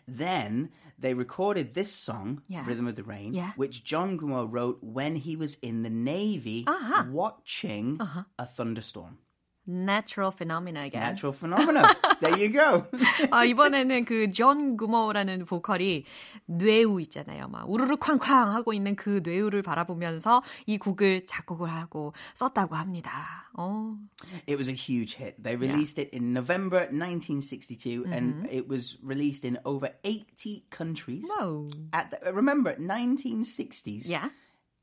Then 0.09 0.71
they 0.99 1.15
recorded 1.15 1.75
this 1.75 1.93
song, 1.93 2.43
Yeah. 2.49 2.65
Rhythm 2.67 2.87
of 2.87 2.95
the 2.97 3.03
Rain, 3.03 3.35
Yeah. 3.35 3.53
which 3.57 3.85
John 3.85 4.19
Gumo 4.19 4.47
wrote 4.51 4.79
when 4.83 5.17
he 5.17 5.37
was 5.37 5.57
in 5.57 5.83
the 5.83 5.91
Navy 5.91 6.65
Uh-huh. 6.67 7.05
watching 7.11 8.01
a 8.39 8.47
thunderstorm. 8.47 9.19
Natural 9.68 10.32
phenomena 10.36 10.82
again. 10.82 11.04
Natural 11.04 11.32
phenomena. 11.38 11.84
there 12.20 12.34
you 12.36 12.52
go. 12.52 12.88
아, 13.30 13.46
이번에는 13.46 14.06
그 14.06 14.28
존 14.34 14.76
구머라는 14.76 15.46
보컬이 15.46 16.04
뇌우 16.48 17.00
있잖아요. 17.02 17.48
막 17.48 17.70
우르르 17.70 17.98
쾅쾅 17.98 18.52
하고 18.54 18.74
있는 18.74 18.96
그 18.96 19.22
뇌우를 19.24 19.62
바라보면서 19.62 20.42
이 20.66 20.80
곡을 20.80 21.28
작곡을 21.28 21.70
하고 21.72 22.14
썼다고 22.34 22.76
합니다. 22.76 23.48
어. 23.54 23.96
It 24.50 24.56
was 24.58 24.68
a 24.68 24.74
huge 24.76 25.16
hit. 25.16 25.42
They 25.42 25.56
released 25.56 26.02
it 26.02 26.10
in 26.12 26.34
November 26.34 26.90
1962, 26.92 28.02
Mm-hmm. 28.02 28.14
and 28.14 28.48
it 28.52 28.68
was 28.68 28.98
released 29.04 29.46
in 29.46 29.60
over 29.64 29.90
80 30.04 30.66
countries. 30.72 31.30
와우. 31.38 31.70
At 31.94 32.10
the, 32.10 32.34
remember, 32.34 32.76
1960s. 32.80 34.10
Yeah. 34.10 34.30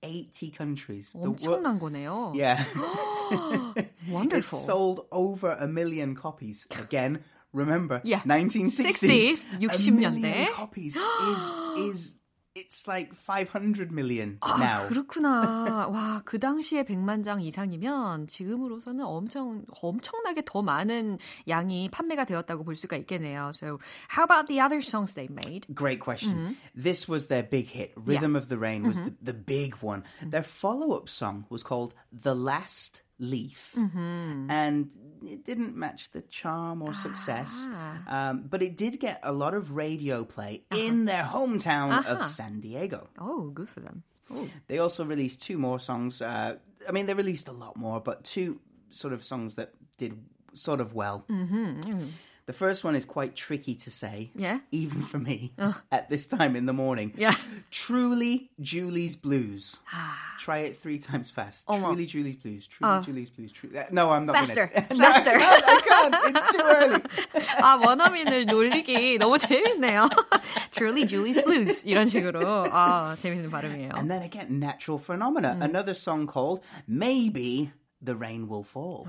80 0.03 0.51
countries. 0.53 1.13
The 1.13 1.19
wor- 1.31 1.59
엄청난 1.59 1.79
거네요. 1.81 2.33
yeah. 2.37 2.65
it 3.77 3.91
Wonderful. 4.11 4.59
sold 4.59 5.07
over 5.11 5.57
a 5.59 5.67
million 5.67 6.15
copies. 6.15 6.67
Again, 6.79 7.21
remember, 7.53 8.01
Yeah. 8.05 8.23
1960s. 8.23 9.03
60s, 9.03 9.47
A 9.59 9.91
million 9.91 10.15
60년대. 10.23 10.53
copies 10.53 10.97
is 10.97 11.43
is 11.79 12.19
it's 12.59 12.89
like 12.89 13.15
500 13.15 13.93
million 13.93 14.39
아, 14.41 14.59
now. 14.59 14.89
그렇구나. 14.89 15.89
와, 15.89 16.23
그 16.25 16.39
당시에 16.39 16.83
100만 16.83 17.23
장 17.25 17.41
이상이면 17.41 18.27
지금으로서는 18.27 19.05
엄청 19.05 19.65
엄청나게 19.81 20.43
더 20.45 20.63
많은 20.63 21.19
양이 21.47 21.89
판매가 21.89 22.25
되었다고 22.25 22.65
볼 22.65 22.75
수가 22.75 22.97
있겠네요. 22.97 23.53
So, 23.55 23.79
how 24.11 24.25
about 24.25 24.49
the 24.49 24.61
other 24.61 24.81
songs 24.81 25.15
they 25.15 25.29
made? 25.29 25.67
Great 25.73 26.01
question. 26.01 26.35
Mm-hmm. 26.35 26.53
This 26.75 27.09
was 27.09 27.27
their 27.27 27.45
big 27.45 27.71
hit. 27.71 27.93
Rhythm 27.97 28.35
of 28.35 28.49
the 28.49 28.59
Rain 28.59 28.83
was 28.87 28.99
the, 28.99 29.15
the 29.23 29.35
big 29.35 29.77
one. 29.77 30.03
Mm-hmm. 30.19 30.31
Their 30.31 30.43
follow 30.43 30.97
up 30.97 31.09
song 31.09 31.45
was 31.49 31.63
called 31.63 31.95
The 32.13 32.35
Last 32.35 33.03
Leaf. 33.24 33.74
Mm-hmm. 33.78 34.52
And 34.52 34.92
it 35.26 35.46
didn't 35.46 35.76
match 35.76 36.12
the 36.12 36.22
charm 36.22 36.82
or 36.82 36.94
success. 36.94 37.50
Ah. 37.56 38.30
Um, 38.30 38.44
but 38.50 38.62
it 38.62 38.76
did 38.78 39.00
get 39.00 39.20
a 39.24 39.32
lot 39.32 39.54
of 39.54 39.72
radio 39.72 40.24
play 40.26 40.64
Uh-huh. 40.72 40.82
in 40.82 41.06
their 41.06 41.24
hometown 41.24 42.06
of 42.06 42.24
San 42.26 42.60
Diego. 42.60 43.08
Oh, 43.18 43.50
good 43.50 43.70
for 43.70 43.80
them. 43.80 44.04
Oh. 44.30 44.48
They 44.68 44.80
also 44.80 45.06
released 45.06 45.42
two 45.42 45.58
more 45.58 45.80
songs. 45.80 46.22
Uh, 46.22 46.58
I 46.88 46.92
mean, 46.92 47.06
they 47.06 47.14
released 47.14 47.48
a 47.48 47.54
lot 47.54 47.76
more, 47.78 48.00
but 48.02 48.24
two 48.24 48.60
sort 48.92 49.14
of 49.14 49.24
songs 49.24 49.56
that 49.56 49.72
did 49.98 50.14
sort 50.54 50.82
of 50.82 50.94
well. 50.94 51.26
Mm-hmm. 51.30 52.08
The 52.47 52.55
first 52.55 52.83
one 52.83 52.97
is 52.97 53.05
quite 53.05 53.37
tricky 53.37 53.75
to 53.85 53.91
say. 53.91 54.31
Yeah? 54.35 54.61
Even 54.73 55.03
for 55.03 55.19
me 55.19 55.53
at 55.93 56.09
this 56.09 56.27
time 56.27 56.57
in 56.57 56.65
the 56.65 56.73
morning. 56.73 57.13
Yeah. 57.15 57.35
Truly 57.71 58.49
Julie's 58.59 59.17
Blues. 59.17 59.77
Try 60.41 60.61
it 60.61 60.79
three 60.79 60.99
times 60.99 61.31
fast. 61.31 61.67
어머. 61.67 61.93
Truly 61.93 62.07
Julie's 62.07 62.37
Blues. 62.37 62.67
Truly 62.67 63.05
Julie's 63.05 63.29
Blues. 63.29 63.53
Truly. 63.53 63.77
No, 63.93 64.09
I'm 64.09 64.25
not 64.25 64.37
Faster. 64.37 64.71
gonna. 64.73 64.87
Faster. 64.97 65.33
I 65.37 65.37
can't. 65.37 65.65
I 65.69 65.81
can't. 65.85 66.15
It's 66.37 66.53
too 66.57 66.65
early. 66.65 67.01
아, 67.61 67.77
원어민을 67.85 68.47
놀리기 68.47 69.19
너무 69.19 69.37
재밌네요. 69.37 70.09
Truly 70.71 71.05
Julie's 71.05 71.43
Blues. 71.45 71.85
이런 71.85 72.09
식으로. 72.09 72.41
아, 72.73 73.15
재밌는 73.19 73.51
발음이에요. 73.51 73.93
And 73.95 74.11
then 74.11 74.23
again, 74.23 74.59
Natural 74.59 74.97
Phenomena. 74.99 75.59
Another 75.61 75.93
song 75.93 76.27
called 76.27 76.65
Maybe 76.87 77.73
the 78.01 78.17
Rain 78.17 78.49
Will 78.49 78.65
Fall. 78.65 79.07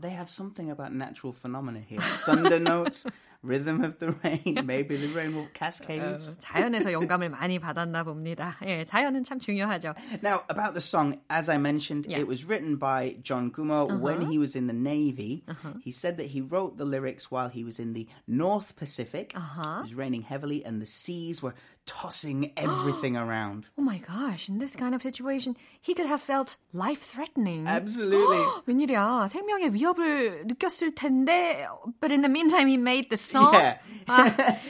They 0.00 0.10
have 0.10 0.30
something 0.30 0.70
about 0.70 0.94
natural 0.94 1.32
phenomena 1.32 1.80
here. 1.80 2.00
Thunder 2.00 2.58
notes, 2.72 3.04
rhythm 3.43 3.83
of 3.83 3.99
the 3.99 4.11
rain, 4.23 4.63
maybe 4.65 4.95
the 4.95 5.09
rain 5.09 5.35
will 5.35 5.47
cascades. 5.53 6.37
자연에서 6.39 6.93
영감을 6.93 7.27
많이 7.29 7.59
받았나 7.59 8.05
봅니다. 8.05 8.55
예, 8.65 8.85
자연은 8.85 9.25
참 9.25 9.37
중요하죠. 9.37 9.93
Now, 10.23 10.43
about 10.47 10.73
the 10.73 10.79
song, 10.79 11.19
as 11.29 11.49
I 11.49 11.57
mentioned, 11.57 12.07
Yeah. 12.07 12.19
it 12.19 12.27
was 12.27 12.45
written 12.45 12.77
by 12.77 13.17
John 13.21 13.51
Gumo 13.51 13.99
when 13.99 14.31
he 14.31 14.37
was 14.37 14.55
in 14.55 14.67
the 14.67 14.73
Navy. 14.73 15.43
He 15.83 15.91
said 15.91 16.15
that 16.17 16.27
he 16.27 16.39
wrote 16.39 16.77
the 16.77 16.85
lyrics 16.85 17.29
while 17.29 17.49
he 17.49 17.65
was 17.65 17.79
in 17.79 17.91
the 17.91 18.07
North 18.27 18.77
Pacific. 18.77 19.33
It 19.35 19.81
was 19.81 19.93
raining 19.93 20.21
heavily 20.21 20.63
and 20.63 20.81
the 20.81 20.87
seas 20.87 21.43
were 21.43 21.53
tossing 21.85 22.53
everything 22.55 23.17
around. 23.17 23.67
Oh 23.77 23.81
my 23.81 23.97
gosh, 23.97 24.47
in 24.47 24.59
this 24.59 24.73
kind 24.73 24.95
of 24.95 25.01
situation, 25.01 25.57
he 25.81 25.93
could 25.93 26.05
have 26.07 26.21
felt 26.21 26.55
life-threatening. 26.71 27.67
Absolutely. 27.67 28.39
웬일이야, 28.67 29.27
생명의 29.27 29.73
위협을 29.73 30.45
느꼈을 30.47 30.95
텐데, 30.95 31.67
but 31.99 32.09
in 32.09 32.21
the 32.21 32.29
meantime 32.29 32.67
he 32.69 32.77
made 32.77 33.09
the 33.09 33.17
song. 33.27 33.53
Yeah. 33.53 33.77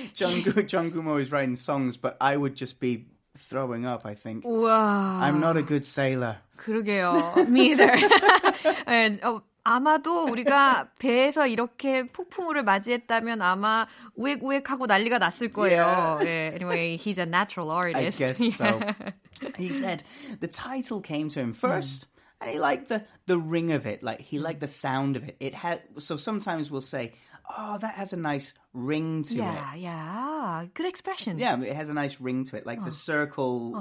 John, 0.14 0.42
Gu- 0.42 0.64
John 0.64 0.92
Gumo 0.92 1.20
is 1.20 1.32
writing 1.32 1.56
songs, 1.56 1.98
but 1.98 2.18
I 2.22 2.36
would 2.38 2.56
just 2.56 2.80
be 2.80 3.06
throwing 3.38 3.86
up, 3.86 4.06
I 4.06 4.14
think. 4.14 4.44
우와. 4.46 5.22
I'm 5.22 5.40
not 5.40 5.58
a 5.58 5.64
good 5.64 5.86
sailor. 5.86 6.38
그러게요. 6.58 7.48
Me 7.50 7.72
either. 7.72 7.96
예, 8.88 9.20
어, 9.24 9.42
아마도 9.64 10.26
우리가 10.26 10.90
배에서 11.00 11.48
이렇게 11.48 12.04
폭풍우를 12.08 12.64
맞이했다면 12.64 13.42
아마 13.42 13.88
우액우액하고 14.16 14.86
난리가 14.86 15.20
났을 15.20 15.52
거예요. 15.52 16.20
예, 16.24 16.52
anyway, 16.54 16.98
he's 16.98 17.18
a 17.18 17.26
natural 17.26 17.72
I 17.72 17.76
artist. 17.94 18.20
guess 18.20 18.56
so. 18.56 18.80
he 19.58 19.70
said 19.70 20.04
the 20.42 20.48
title 20.48 21.02
came 21.02 21.30
to 21.30 21.40
him 21.40 21.54
first. 21.54 22.08
And 22.42 22.52
he 22.52 22.60
liked 22.60 22.90
the, 22.90 23.06
the 23.26 23.38
ring 23.40 23.72
of 23.72 23.86
it, 23.86 24.04
like 24.04 24.20
he 24.20 24.38
liked 24.38 24.60
the 24.60 24.68
sound 24.68 25.16
of 25.16 25.24
it. 25.24 25.38
It 25.40 25.56
had 25.56 25.82
so 26.00 26.18
sometimes 26.18 26.70
we'll 26.70 26.82
say, 26.82 27.14
"Oh, 27.58 27.78
that 27.80 27.96
has 27.96 28.14
a 28.14 28.18
nice 28.18 28.54
ring 28.74 29.24
to 29.24 29.36
yeah, 29.36 29.74
it." 29.76 29.80
yeah. 29.80 30.66
Good 30.74 30.88
expression. 30.88 31.38
Yeah, 31.38 31.60
it 31.62 31.76
has 31.76 31.90
a 31.90 31.94
nice 31.94 32.20
ring 32.22 32.44
to 32.46 32.58
it, 32.58 32.66
like 32.66 32.84
the 32.84 32.92
circle. 32.92 33.78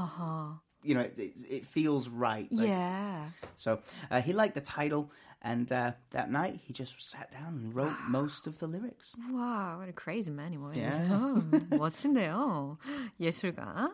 You 0.84 0.94
know, 0.96 1.02
it, 1.02 1.14
it 1.48 1.66
feels 1.66 2.08
right. 2.08 2.50
like- 2.50 2.66
Yeah. 2.66 3.26
So 3.54 3.78
uh, 4.10 4.20
he 4.20 4.32
liked 4.32 4.56
the 4.56 4.60
title, 4.60 5.12
and 5.40 5.70
uh, 5.70 5.92
that 6.10 6.28
night 6.28 6.58
he 6.66 6.72
just 6.72 6.98
sat 7.08 7.30
down 7.30 7.54
and 7.54 7.72
wrote 7.72 7.94
most 8.08 8.48
of 8.48 8.58
the 8.58 8.66
lyrics. 8.66 9.14
Wow, 9.30 9.78
what 9.78 9.88
a 9.88 9.92
crazy 9.92 10.32
man 10.32 10.50
he 10.50 10.58
was. 10.58 10.76
Yeah. 10.76 10.98
Oh, 11.08 11.38
멋진데요. 11.70 12.78
예술가. 13.20 13.90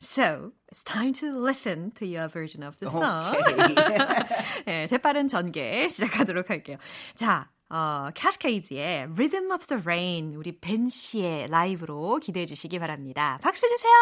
So, 0.00 0.50
it's 0.72 0.82
time 0.82 1.12
to 1.22 1.30
listen 1.30 1.92
to 2.02 2.04
your 2.04 2.26
version 2.26 2.64
of 2.64 2.76
the 2.80 2.90
song. 2.90 3.36
Okay. 3.36 3.74
네, 4.66 4.86
재빠른 4.88 5.28
전개 5.28 5.88
시작하도록 5.88 6.50
할게요. 6.50 6.78
자, 7.14 7.46
어, 7.71 8.09
캐스케이즈의 8.15 9.09
Rhythm 9.13 9.51
of 9.51 9.67
the 9.67 9.81
Rain 9.83 10.33
우리 10.35 10.59
벤 10.59 10.89
씨의 10.89 11.49
라이브로 11.49 12.17
기대해 12.17 12.45
주시기 12.45 12.79
바랍니다. 12.79 13.37
박수 13.41 13.67
주세요. 13.67 13.93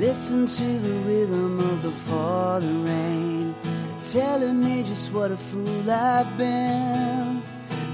Listen 0.00 0.46
to 0.46 0.78
the 0.80 0.98
rhythm 1.04 1.60
of 1.60 1.82
the 1.82 1.92
falling 1.92 2.84
rain, 2.84 3.54
telling 4.02 4.60
me 4.60 4.82
just 4.82 5.12
what 5.14 5.30
a 5.30 5.36
fool 5.36 5.88
I've 5.88 6.36
been. 6.36 7.42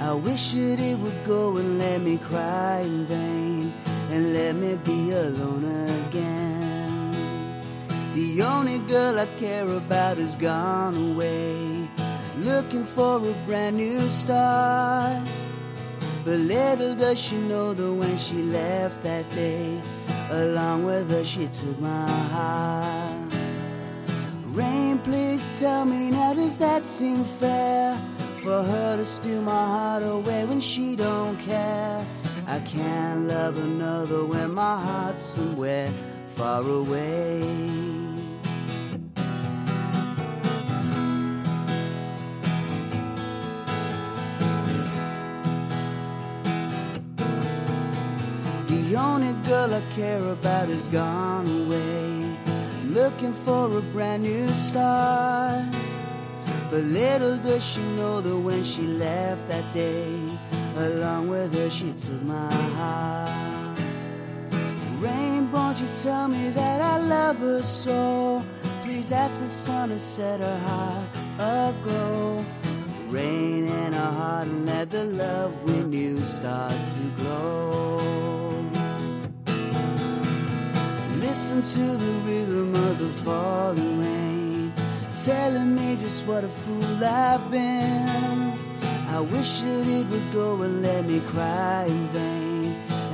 I 0.01 0.15
wish 0.15 0.53
that 0.55 0.81
it 0.81 0.99
would 0.99 1.25
go 1.27 1.59
and 1.59 1.79
let 1.79 2.01
me 2.01 2.17
cry 2.17 2.81
in 2.81 3.07
vain, 3.07 3.73
and 4.11 4.33
let 4.33 4.55
me 4.55 4.77
be 4.83 5.13
alone 5.13 5.65
again. 6.09 6.50
The 8.15 8.43
only 8.43 8.81
girl 8.81 9.21
I 9.21 9.27
care 9.39 9.69
about 9.69 10.19
has 10.19 10.35
gone 10.35 11.13
away, 11.13 11.89
looking 12.39 12.85
for 12.85 13.19
a 13.19 13.33
brand 13.47 13.77
new 13.77 14.11
start. 14.11 15.25
But 16.25 16.41
little 16.41 16.97
does 16.97 17.21
she 17.21 17.37
know 17.37 17.73
that 17.73 17.93
when 17.93 18.19
she 18.19 18.43
left 18.43 19.01
that 19.05 19.33
day, 19.33 19.81
along 20.29 20.87
with 20.87 21.09
her 21.13 21.25
she 21.25 21.47
took 21.47 21.79
my 21.79 22.11
heart. 22.35 23.33
Rain, 24.47 24.99
please 24.99 25.47
tell 25.61 25.85
me 25.85 26.11
now, 26.11 26.35
does 26.35 26.57
that 26.57 26.85
seem 26.85 27.23
fair? 27.23 27.97
For 28.43 28.65
her 28.65 28.97
to 28.97 29.07
steal 29.07 29.41
my 29.43 29.53
heart 29.53 30.03
away 30.03 30.45
when 30.47 30.61
she 30.61 30.97
don't 30.97 31.39
care. 31.39 32.05
I 32.49 32.59
can't 32.61 33.29
love 33.29 33.57
another 33.57 34.25
when 34.25 34.53
my 34.55 34.81
heart's 34.81 35.23
somewhere 35.23 35.93
far 36.41 36.63
away. 36.63 37.41
The 48.69 48.97
only 48.97 49.35
girl 49.49 49.75
I 49.75 49.83
care 49.95 50.25
about 50.33 50.69
has 50.69 50.89
gone 50.89 51.47
away, 51.61 52.09
looking 52.87 53.35
for 53.45 53.77
a 53.77 53.83
brand 53.93 54.23
new 54.23 54.49
start. 54.49 55.67
But 56.71 56.85
little 56.85 57.37
does 57.37 57.63
she 57.63 57.83
know 57.99 58.23
that 58.23 58.39
when 58.39 58.65
she 58.65 58.83
left 58.87 59.47
that 59.49 59.67
day, 59.75 60.19
along 60.77 61.29
with 61.29 61.53
her 61.55 61.69
she 61.69 61.93
took 61.93 62.23
my 62.23 62.55
heart. 62.79 63.79
Rain, 65.01 65.40
won't 65.53 65.81
you 65.81 65.89
tell 66.03 66.29
me 66.29 66.51
that 66.51 66.81
I 66.81 66.99
love 66.99 67.39
her 67.39 67.63
so? 67.63 68.43
Please 68.85 69.13
ask 69.13 69.39
the 69.41 69.49
sun 69.49 69.89
to 69.91 69.99
set 69.99 70.41
her 70.41 70.59
heart 70.67 71.09
aglow. 71.39 72.45
Rain 73.09 73.67
in 73.67 73.93
her 73.93 74.13
heart 74.21 74.47
and 74.47 74.67
let 74.67 74.91
the 74.91 75.05
love 75.05 75.53
we 75.65 75.83
knew 75.83 76.25
start 76.25 76.73
to 76.95 77.23
glow. 77.23 77.99
Listen 81.19 81.63
to 81.63 81.97
the 82.05 82.13
rhythm 82.27 82.75
of 82.75 82.99
the 82.99 83.13
falling 83.25 84.01
rain, 84.01 84.73
telling 85.25 85.75
me 85.75 85.97
just 85.97 86.27
what 86.27 86.45
a 86.45 86.49
fool 86.49 87.05
I've 87.05 87.51
been. 87.51 88.59
I 89.09 89.21
wish 89.21 89.61
that 89.61 89.87
it 89.87 90.07
would 90.07 90.33
go 90.33 90.63
and 90.63 90.83
let 90.83 91.05
me 91.05 91.21
cry 91.33 91.87
in 91.89 92.07
vain, 92.09 92.40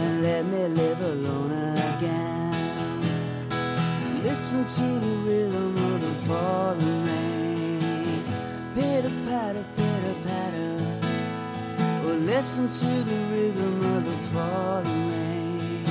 and 0.07 0.23
let 0.23 0.45
me 0.47 0.63
live 0.83 1.01
alone 1.01 1.51
again. 1.93 3.03
Listen 4.23 4.63
to 4.77 4.87
the 5.05 5.15
rhythm 5.27 5.77
of 5.91 6.01
the 6.01 6.15
falling 6.27 7.05
rain, 7.09 8.25
pitter 8.75 9.15
patter, 9.27 9.65
pitter 9.77 10.17
patter. 10.27 10.75
Oh, 12.05 12.17
listen 12.33 12.69
to 12.69 12.91
the 13.11 13.19
rhythm 13.33 13.77
of 13.95 14.01
the 14.11 14.19
falling 14.33 15.05
rain, 15.13 15.85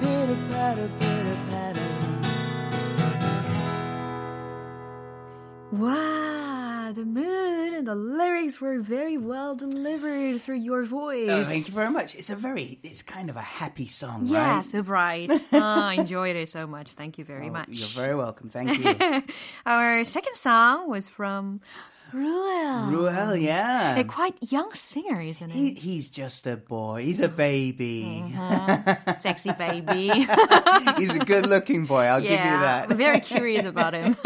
pitter 0.00 0.40
patter, 0.50 0.88
pitter 1.00 1.38
patter. 1.50 1.90
Wow, 5.72 6.92
the 6.94 7.04
mood 7.06 7.63
and 7.74 7.86
the 7.86 7.94
lyrics 7.94 8.60
were 8.60 8.80
very 8.80 9.16
well 9.18 9.54
delivered 9.54 10.40
through 10.40 10.56
your 10.56 10.84
voice. 10.84 11.28
Oh, 11.30 11.44
thank 11.44 11.68
you 11.68 11.74
very 11.74 11.90
much. 11.90 12.14
It's 12.14 12.30
a 12.30 12.36
very, 12.36 12.78
it's 12.82 13.02
kind 13.02 13.30
of 13.30 13.36
a 13.36 13.42
happy 13.42 13.86
song, 13.86 14.26
Yeah, 14.26 14.56
right? 14.56 14.64
so 14.64 14.82
bright. 14.82 15.30
Oh, 15.32 15.38
I 15.60 15.94
enjoyed 15.94 16.36
it 16.36 16.48
so 16.48 16.66
much. 16.66 16.90
Thank 16.90 17.18
you 17.18 17.24
very 17.24 17.48
Oh, 17.48 17.52
much. 17.52 17.68
You're 17.70 17.88
very 17.88 18.14
welcome. 18.14 18.48
Thank 18.48 18.78
you. 18.78 19.22
Our 19.66 20.04
second 20.04 20.34
song 20.34 20.88
was 20.88 21.08
from 21.08 21.60
Ruel. 22.12 22.86
Ruel, 22.90 23.36
yeah. 23.36 23.96
A 23.96 24.04
quite 24.04 24.36
young 24.40 24.72
singer, 24.74 25.20
isn't 25.20 25.50
He, 25.50 25.70
he? 25.74 25.80
he's 25.80 26.08
just 26.08 26.46
a 26.46 26.56
boy. 26.56 27.02
He's 27.02 27.18
a 27.20 27.28
baby. 27.28 28.22
Uh-huh. 28.24 29.14
Sexy 29.14 29.50
baby. 29.52 30.08
he's 30.96 31.12
a 31.14 31.24
good 31.24 31.46
looking 31.46 31.86
boy. 31.86 32.02
I'll 32.04 32.20
give 32.20 32.30
you 32.30 32.36
that. 32.36 32.90
I'm 32.92 32.96
very 32.96 33.18
curious 33.18 33.64
about 33.64 33.94
him. 33.94 34.16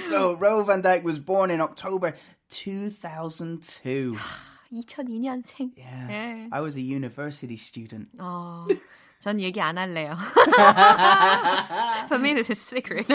so, 0.00 0.34
Ro 0.34 0.64
Van 0.64 0.80
Dyke 0.80 1.04
was 1.04 1.20
born 1.20 1.52
in 1.52 1.60
October 1.60 2.16
2002. 2.53 4.15
2002년생. 4.71 5.71
Yeah. 5.75 6.07
네. 6.07 6.47
I 6.51 6.61
was 6.61 6.77
a 6.77 6.81
university 6.81 7.55
student. 7.57 8.09
어, 8.19 8.67
전 9.19 9.41
얘기 9.41 9.59
안 9.59 9.77
할래요. 9.77 10.15
For 12.07 12.17
me, 12.17 12.33
this 12.33 12.49
is 12.49 12.61
secret. 12.61 13.05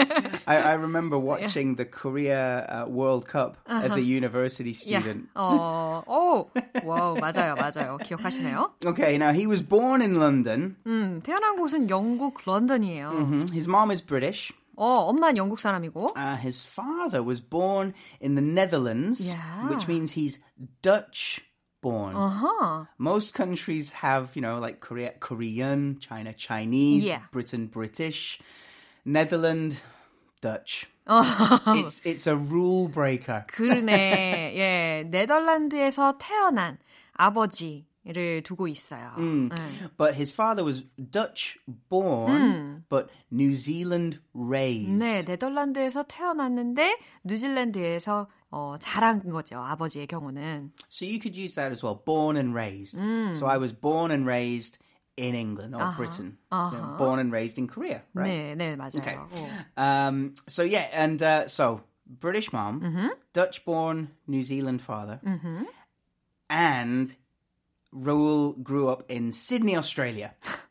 I, 0.45 0.57
I 0.57 0.73
remember 0.73 1.17
watching 1.17 1.75
the 1.75 1.85
Korea 1.85 2.65
uh, 2.69 2.89
World 2.89 3.27
Cup 3.27 3.57
as 3.67 3.95
a 3.95 4.01
university 4.01 4.75
yeah. 4.85 4.99
student. 4.99 5.29
어, 5.35 6.03
오, 6.05 6.49
와우, 6.83 7.15
맞아요, 7.19 7.55
맞아요. 7.55 7.97
기억하시네요? 8.03 8.71
Okay, 8.85 9.17
now 9.17 9.31
he 9.33 9.47
was 9.47 9.63
born 9.63 10.01
in 10.01 10.19
London. 10.19 10.75
음, 10.85 11.21
태어난 11.23 11.55
곳은 11.57 11.89
영국 11.89 12.43
런던이에요. 12.45 13.11
Mhm. 13.11 13.51
His 13.53 13.67
mom 13.67 13.89
is 13.91 14.01
British. 14.01 14.53
어, 14.79 14.85
엄마는 15.09 15.37
영국 15.37 15.59
사람이고. 15.59 16.13
Uh, 16.17 16.35
his 16.37 16.65
father 16.65 17.23
was 17.23 17.39
born 17.41 17.93
in 18.19 18.35
the 18.35 18.41
Netherlands, 18.43 19.29
Yeah. 19.29 19.69
which 19.69 19.87
means 19.87 20.13
he's 20.13 20.39
Dutch 20.81 21.41
born. 21.81 22.13
어허. 22.15 22.87
Most 22.99 23.33
countries 23.33 23.93
have, 23.93 24.35
you 24.35 24.41
know, 24.41 24.59
like 24.59 24.79
Korea, 24.81 25.13
Korean, 25.19 25.97
China, 25.99 26.33
Chinese, 26.33 27.05
Yeah. 27.05 27.21
Britain, 27.31 27.67
British, 27.67 28.39
Netherlands, 29.05 29.81
Dutch. 30.41 30.87
어. 31.07 31.21
It's 31.77 32.01
it's 32.03 32.27
a 32.27 32.35
rule 32.35 32.87
breaker. 32.89 33.45
그러네. 33.47 34.55
예, 34.57 35.03
네덜란드에서 35.09 36.17
태어난 36.17 36.77
아버지 37.13 37.85
를 38.07 38.43
두고 38.43 38.67
있어요. 38.67 39.15
네. 39.17 39.55
But 39.97 40.13
his 40.13 40.31
father 40.31 40.63
was 40.63 40.83
Dutch 41.09 41.57
born, 41.89 42.83
but 42.87 43.09
New 43.31 43.55
Zealand 43.55 44.19
raised. 44.31 44.91
네, 44.91 45.23
네덜란드에서 45.25 46.03
태어났는데 46.03 46.99
뉴질랜드에서 47.23 48.27
어, 48.51 48.75
자란 48.79 49.27
거죠. 49.27 49.57
아버지의 49.57 50.05
경우는. 50.05 50.71
So 50.87 51.05
you 51.05 51.17
could 51.19 51.35
use 51.35 51.55
that 51.55 51.71
as 51.71 51.81
well, 51.81 51.95
born 52.05 52.37
and 52.37 52.53
raised. 52.53 52.95
So 53.33 53.47
I 53.47 53.57
was 53.57 53.73
born 53.73 54.11
and 54.11 54.27
raised 54.27 54.77
in 55.17 55.33
England 55.33 55.73
or 55.73 55.91
Britain. 55.97 56.37
You 56.51 56.77
know, 56.77 56.95
born 56.99 57.17
and 57.19 57.31
raised 57.31 57.57
in 57.57 57.67
Korea, 57.67 58.03
right? 58.13 58.29
네, 58.29 58.55
네, 58.55 58.75
맞아요. 58.75 59.01
Okay. 59.01 59.17
어. 59.17 59.81
Um, 59.81 60.35
so 60.47 60.61
yeah, 60.61 60.85
and 60.93 61.21
uh, 61.23 61.47
so 61.47 61.81
British 62.05 62.53
mom, 62.53 63.11
Dutch 63.33 63.65
born 63.65 64.11
New 64.27 64.43
Zealand 64.43 64.83
father, 64.83 65.19
and 66.51 67.15
Raoul 67.92 68.54
grew 68.62 68.88
up 68.88 69.04
in 69.08 69.32
Sydney, 69.32 69.76
Australia. 69.76 70.34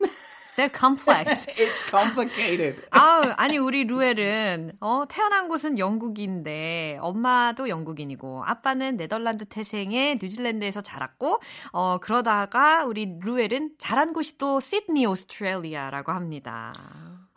So 0.52 0.68
complex. 0.68 1.46
it's 1.56 1.82
complicated. 1.88 2.82
아, 2.90 3.34
아니 3.36 3.56
우리 3.56 3.84
루엘은 3.84 4.72
어, 4.80 5.04
태어난 5.08 5.48
곳은 5.48 5.78
영국인데 5.78 6.98
엄마도 7.00 7.68
영국인이고 7.68 8.44
아빠는 8.44 8.96
네덜란드 8.96 9.44
태생의 9.44 10.16
뉴질랜드에서 10.20 10.80
자랐고 10.80 11.40
어 11.72 11.98
그러다가 11.98 12.84
우리 12.84 13.16
루엘은 13.20 13.76
자란 13.78 14.12
곳이 14.12 14.38
또 14.38 14.58
시드니 14.58 15.06
오스트레일리아라고 15.06 16.12
합니다. 16.12 16.72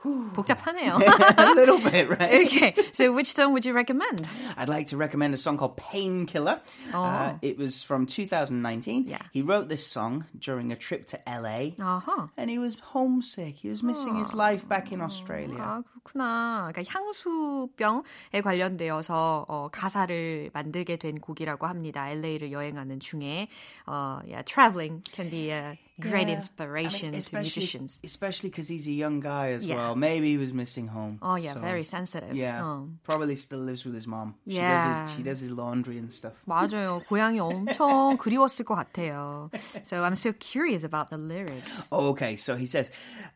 복잡하네요. 0.02 0.94
a 1.38 1.54
little 1.54 1.78
bit, 1.78 2.09
right? 2.09 2.46
okay, 2.46 2.74
so 2.92 3.12
which 3.12 3.33
song 3.33 3.52
would 3.52 3.66
you 3.66 3.72
recommend? 3.72 4.26
I'd 4.57 4.68
like 4.68 4.87
to 4.88 4.96
recommend 4.96 5.35
a 5.35 5.37
song 5.37 5.59
called 5.59 5.76
Painkiller. 5.76 6.61
Uh, 6.94 7.35
it 7.42 7.59
was 7.59 7.83
from 7.83 8.07
2019. 8.07 9.07
Yeah. 9.09 9.18
He 9.33 9.42
wrote 9.42 9.68
this 9.68 9.85
song 9.85 10.26
during 10.38 10.70
a 10.70 10.76
trip 10.76 11.07
to 11.07 11.20
LA. 11.26 11.74
아하. 11.78 12.31
And 12.37 12.48
he 12.48 12.59
was 12.59 12.76
homesick. 12.81 13.57
He 13.57 13.68
was 13.68 13.83
missing 13.83 14.14
his 14.16 14.35
life 14.35 14.68
back 14.68 14.92
in 14.92 15.00
Australia. 15.00 15.59
아, 15.59 15.83
그렇구나. 15.83 16.70
그러니까 16.72 16.85
향수병에 16.87 18.40
관련되어서 18.42 19.46
어, 19.48 19.68
가사를 19.72 20.50
만들게 20.52 20.96
된 20.96 21.20
곡이라고 21.20 21.66
합니다. 21.66 22.09
LA를 22.09 22.52
여행하는 22.52 23.00
중에 23.00 23.48
어, 23.87 24.20
yeah, 24.24 24.42
traveling 24.44 25.02
can 25.12 25.28
be 25.28 25.50
a 25.50 25.76
great 26.00 26.28
Yeah. 26.28 26.37
inspiration 26.38 27.11
I 27.11 27.18
mean, 27.18 27.22
to 27.22 27.37
musicians. 27.40 28.00
Especially 28.04 28.50
because 28.50 28.68
he's 28.68 28.87
a 28.87 28.92
young 28.94 29.18
guy 29.20 29.50
as 29.52 29.64
Yeah. 29.66 29.76
well. 29.76 29.94
Maybe 29.96 30.31
he 30.31 30.37
was 30.38 30.52
missing 30.52 30.87
home. 30.88 31.18
Oh 31.20 31.35
yeah, 31.37 31.54
So, 31.54 31.61
very 31.61 31.83
sensitive. 31.85 32.35
Yeah, 32.37 32.62
어. 32.62 32.88
probably 33.02 33.35
still 33.37 33.61
lives 33.61 33.85
with 33.85 33.94
his 33.94 34.07
mom. 34.07 34.35
She 34.46 34.57
Yeah. 34.57 34.70
does 34.70 34.85
his, 34.87 35.16
she 35.16 35.22
does 35.22 35.40
his 35.40 35.50
laundry 35.50 35.98
and 35.98 36.12
stuff. 36.12 36.35
맞아요. 36.46 37.02
고향이 37.09 37.40
엄청 37.40 38.16
그리웠을 38.16 38.64
것 38.64 38.74
같아요. 38.76 39.50
So 39.85 40.04
I'm 40.04 40.14
so 40.16 40.33
curious 40.38 40.85
about 40.85 41.11
the 41.11 41.18
lyrics. 41.18 41.88
Oh, 41.90 42.11
okay, 42.14 42.37
so 42.37 42.54
he 42.57 42.66
says, 42.66 42.90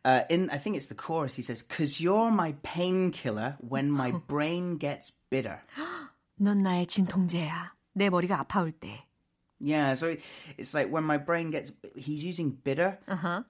uh, 0.05 0.23
in 0.31 0.49
I 0.51 0.59
think 0.59 0.77
it's 0.77 0.87
the 0.87 0.95
chorus. 0.95 1.35
He 1.35 1.43
says, 1.43 1.63
"Cause 1.63 2.01
you're 2.01 2.31
my 2.31 2.55
painkiller 2.63 3.57
when 3.61 3.91
my 3.91 4.13
brain 4.29 4.79
gets 4.79 5.11
bitter." 5.31 5.61
넌 6.41 6.63
나의 6.63 6.87
진통제야. 6.87 7.73
내 7.95 8.09
머리가 8.09 8.39
아파올 8.41 8.73
때. 8.73 9.05
Yeah, 9.65 9.95
so 9.95 10.09
it- 10.09 10.25
it's 10.59 10.75
like 10.75 10.91
when 10.91 11.05
my 11.05 11.19
brain 11.19 11.51
gets. 11.55 11.71
He's 11.95 12.25
using 12.25 12.51
bitter 12.51 12.99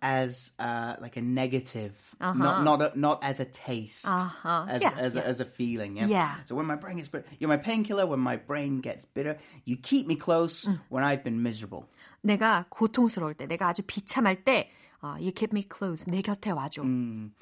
as 0.02 0.52
uh, 0.58 0.96
like 1.00 1.16
a 1.16 1.22
negative, 1.22 1.96
not 2.20 2.64
not 2.68 2.82
a, 2.82 2.92
not 2.98 3.24
as 3.24 3.40
a 3.40 3.46
taste, 3.46 4.04
Uh-huh. 4.06 4.66
as 4.68 4.82
Yeah, 4.82 4.92
as, 4.98 5.14
yeah. 5.16 5.22
A, 5.22 5.24
as 5.24 5.40
a 5.40 5.46
feeling. 5.48 5.96
Yeah. 5.96 6.06
Yeah. 6.12 6.34
So 6.44 6.54
when 6.54 6.66
my 6.66 6.76
brain 6.76 6.98
gets 7.00 7.08
bitter, 7.08 7.24
you're 7.40 7.48
my 7.48 7.56
painkiller. 7.56 8.04
When 8.04 8.20
my 8.20 8.36
brain 8.36 8.80
gets 8.84 9.06
bitter, 9.08 9.38
you 9.64 9.78
keep 9.80 10.06
me 10.06 10.16
close 10.16 10.68
when 10.90 11.02
I've 11.02 11.24
been 11.24 11.40
miserable. 11.42 11.88
내가 12.22 12.66
고통스러울 12.68 13.32
때, 13.34 13.46
내가 13.48 13.72
아주 13.72 13.80
비참할 13.80 14.44
때, 14.44 14.68
어, 15.02 15.16
you 15.18 15.32
keep 15.32 15.50
me 15.52 15.64
close. 15.64 16.04
내 16.04 16.20
곁에 16.20 16.52
와줘. 16.52 16.82
And 16.84 17.32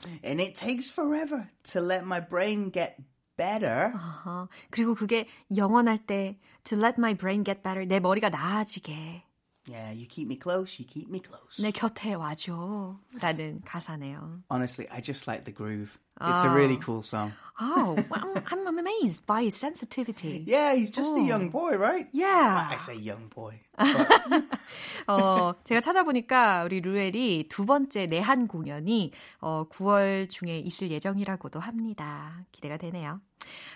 it 0.41 0.55
takes 0.55 0.89
forever 0.89 1.51
to 1.75 1.81
let 1.81 2.05
my 2.07 2.21
brain 2.21 2.71
get 2.71 2.97
better. 3.38 3.94
어, 4.26 4.48
그리고 4.70 4.96
그게 4.96 5.28
영원할 5.56 5.98
때 6.00 6.38
to 6.64 6.78
let 6.78 6.96
my 6.98 7.14
brain 7.16 7.44
get 7.44 7.62
better 7.62 7.86
내 7.86 8.00
머리가 8.00 8.30
나아지게 8.30 9.24
Yeah, 9.68 9.92
you 9.92 10.06
keep 10.06 10.28
me 10.28 10.36
close. 10.36 10.80
You 10.80 10.86
keep 10.86 11.10
me 11.10 11.20
close. 11.20 11.58
내 11.62 11.72
곁에 11.72 12.14
와줘 12.14 12.98
라는 13.20 13.62
가사네요. 13.66 14.44
Honestly, 14.52 14.88
I 14.92 15.02
just 15.02 15.28
like 15.28 15.44
the 15.46 15.52
groove. 15.52 15.98
It's 16.22 16.44
a 16.44 16.50
really 16.50 16.78
cool 16.78 17.02
song. 17.02 17.34
Oh, 17.60 17.98
I'm, 18.12 18.42
I'm 18.48 18.68
amazed 18.68 19.26
by 19.26 19.44
his 19.44 19.56
sensitivity. 19.56 20.44
Yeah, 20.48 20.74
he's 20.74 20.92
just 20.92 21.14
a 21.18 21.22
young 21.22 21.50
boy, 21.50 21.76
right? 21.78 22.08
Yeah. 22.14 22.68
I 22.72 22.78
say 22.78 22.96
young 22.96 23.28
boy. 23.34 23.60
어, 25.08 25.54
제가 25.64 25.82
찾아보니까 25.82 26.64
우리 26.64 26.80
루엘이 26.80 27.48
두 27.50 27.66
번째 27.66 28.08
내한 28.08 28.48
공연이 28.48 29.12
어, 29.42 29.66
9월 29.70 30.30
중에 30.30 30.60
있을 30.60 30.90
예정이라고도 30.92 31.60
합니다. 31.60 32.46
기대가 32.54 32.78
되네요. 32.78 33.20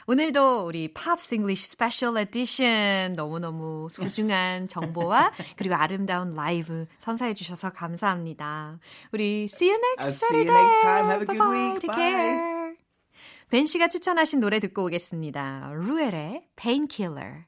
오늘도 0.07 0.65
우리 0.65 0.91
팝스 0.93 1.35
잉글리쉬 1.35 1.69
스페셜 1.71 2.17
에디션 2.17 3.13
너무너무 3.13 3.87
소중한 3.91 4.67
정보와 4.67 5.31
그리고 5.55 5.75
아름다운 5.75 6.31
라이브 6.31 6.87
선사해 6.99 7.33
주셔서 7.35 7.69
감사합니다. 7.69 8.79
우리 9.11 9.43
see 9.51 9.69
you 9.69 9.79
next 9.79 10.01
I'll 10.01 10.13
see 10.13 10.37
you 10.39 10.45
Saturday. 10.47 10.63
next 10.63 10.81
time. 10.81 11.05
Have 11.05 11.21
a 11.21 11.25
good 11.25 11.37
Bye-bye. 11.37 11.71
week. 11.71 11.79
Take 11.79 11.95
Bye. 11.95 12.11
care. 12.11 12.75
벤 13.49 13.65
씨가 13.65 13.87
추천하신 13.87 14.39
노래 14.39 14.59
듣고 14.59 14.85
오겠습니다. 14.85 15.71
루엘의 15.73 16.43
Painkiller. 16.55 17.45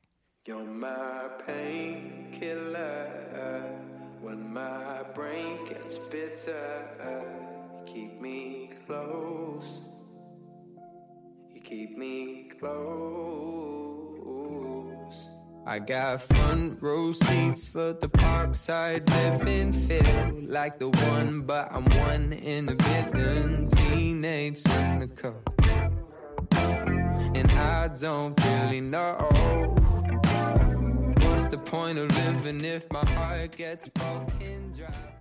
You're 0.47 0.65
my 0.67 1.29
painkiller 1.45 3.07
when 4.23 4.49
my 4.51 5.03
brain 5.13 5.57
gets 5.67 5.99
bitter. 6.09 7.23
Keep 7.85 8.19
me 8.19 8.69
close. 8.87 9.81
Keep 11.71 11.97
me 11.97 12.49
close. 12.59 12.81
I 15.65 15.79
got 15.79 16.21
front 16.21 16.83
row 16.83 17.13
seats 17.13 17.69
for 17.69 17.93
the 17.93 18.09
parkside 18.09 19.09
living 19.09 19.71
feel 19.71 20.33
like 20.49 20.79
the 20.79 20.89
one, 20.89 21.43
but 21.43 21.71
I'm 21.71 21.85
one 21.85 22.33
in 22.33 22.67
a 22.67 22.75
billion 22.75 23.69
teenage 23.69 24.57
cynical. 24.57 25.41
And 26.51 27.49
I 27.53 27.87
don't 28.01 28.37
really 28.43 28.81
know 28.81 29.15
What's 31.21 31.45
the 31.45 31.57
point 31.57 31.99
of 31.99 32.13
living 32.13 32.65
if 32.65 32.91
my 32.91 33.05
heart 33.11 33.55
gets 33.55 33.87
broken 33.87 34.73
driving? 34.75 35.20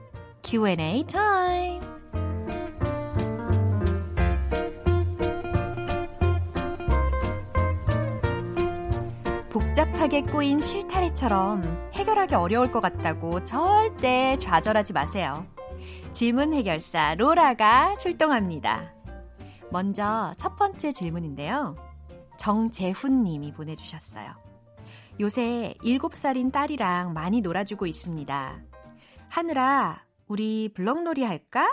Q&A 0.43 1.03
타임. 1.05 1.79
복잡하게 9.49 10.21
꼬인 10.23 10.61
실타래처럼 10.61 11.91
해결하기 11.93 12.35
어려울 12.35 12.71
것 12.71 12.79
같다고 12.81 13.43
절대 13.43 14.37
좌절하지 14.37 14.93
마세요. 14.93 15.45
질문 16.11 16.53
해결사 16.53 17.15
로라가 17.15 17.97
출동합니다. 17.97 18.93
먼저 19.71 20.33
첫 20.37 20.57
번째 20.57 20.91
질문인데요. 20.91 21.75
정재훈 22.37 23.23
님이 23.23 23.53
보내주셨어요. 23.53 24.33
요새 25.19 25.75
7살인 25.83 26.51
딸이랑 26.51 27.13
많이 27.13 27.41
놀아주고 27.41 27.85
있습니다. 27.85 28.59
하늘아, 29.29 30.03
우리 30.31 30.69
블럭놀이 30.73 31.23
할까? 31.23 31.67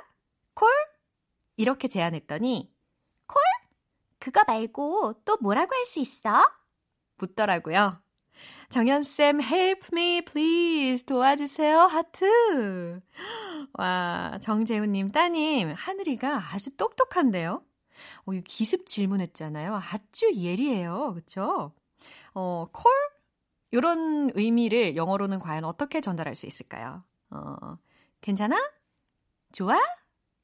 콜? 0.55 0.69
이렇게 1.57 1.87
제안했더니 1.87 2.69
콜? 3.29 3.41
그거 4.19 4.43
말고 4.49 5.23
또 5.25 5.37
뭐라고 5.41 5.77
할 5.77 5.87
수 5.87 6.01
있어? 6.01 6.43
묻더라고요. 7.19 8.03
정연쌤, 8.69 9.41
help 9.41 9.89
me, 9.93 10.23
please. 10.23 11.07
도와주세요. 11.07 11.83
하트. 11.83 13.01
와, 13.79 14.41
정재훈님, 14.43 15.11
따님, 15.13 15.73
하늘이가 15.77 16.53
아주 16.53 16.77
똑똑한데요? 16.77 17.63
어, 18.27 18.33
이 18.33 18.43
기습 18.43 18.87
질문했잖아요. 18.87 19.77
아주 19.77 20.33
예리해요. 20.35 21.15
그쵸? 21.15 21.73
어, 22.35 22.67
콜? 22.73 22.91
요런 23.73 24.33
의미를 24.35 24.97
영어로는 24.97 25.39
과연 25.39 25.65
어떻게 25.65 26.01
전달할 26.01 26.35
수 26.35 26.47
있을까요? 26.47 27.05
어, 27.31 27.79
괜찮아? 28.21 28.57
좋아? 29.53 29.79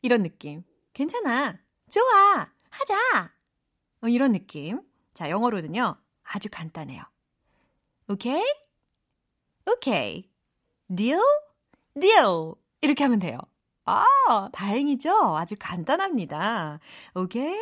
이런 0.03 0.23
느낌. 0.23 0.63
괜찮아. 0.93 1.59
좋아. 1.91 2.53
하자. 2.71 3.33
어, 4.03 4.09
이런 4.09 4.33
느낌. 4.33 4.81
자, 5.15 5.31
영어로는요. 5.31 5.97
아주 6.25 6.49
간단해요. 6.51 7.03
오케이? 8.09 8.43
오케이. 9.71 10.31
deal? 10.95 11.21
deal. 12.01 12.53
이렇게 12.81 13.05
하면 13.05 13.19
돼요. 13.19 13.39
아, 13.85 14.49
다행이죠? 14.53 15.37
아주 15.37 15.55
간단합니다. 15.59 16.81
오케이? 17.15 17.59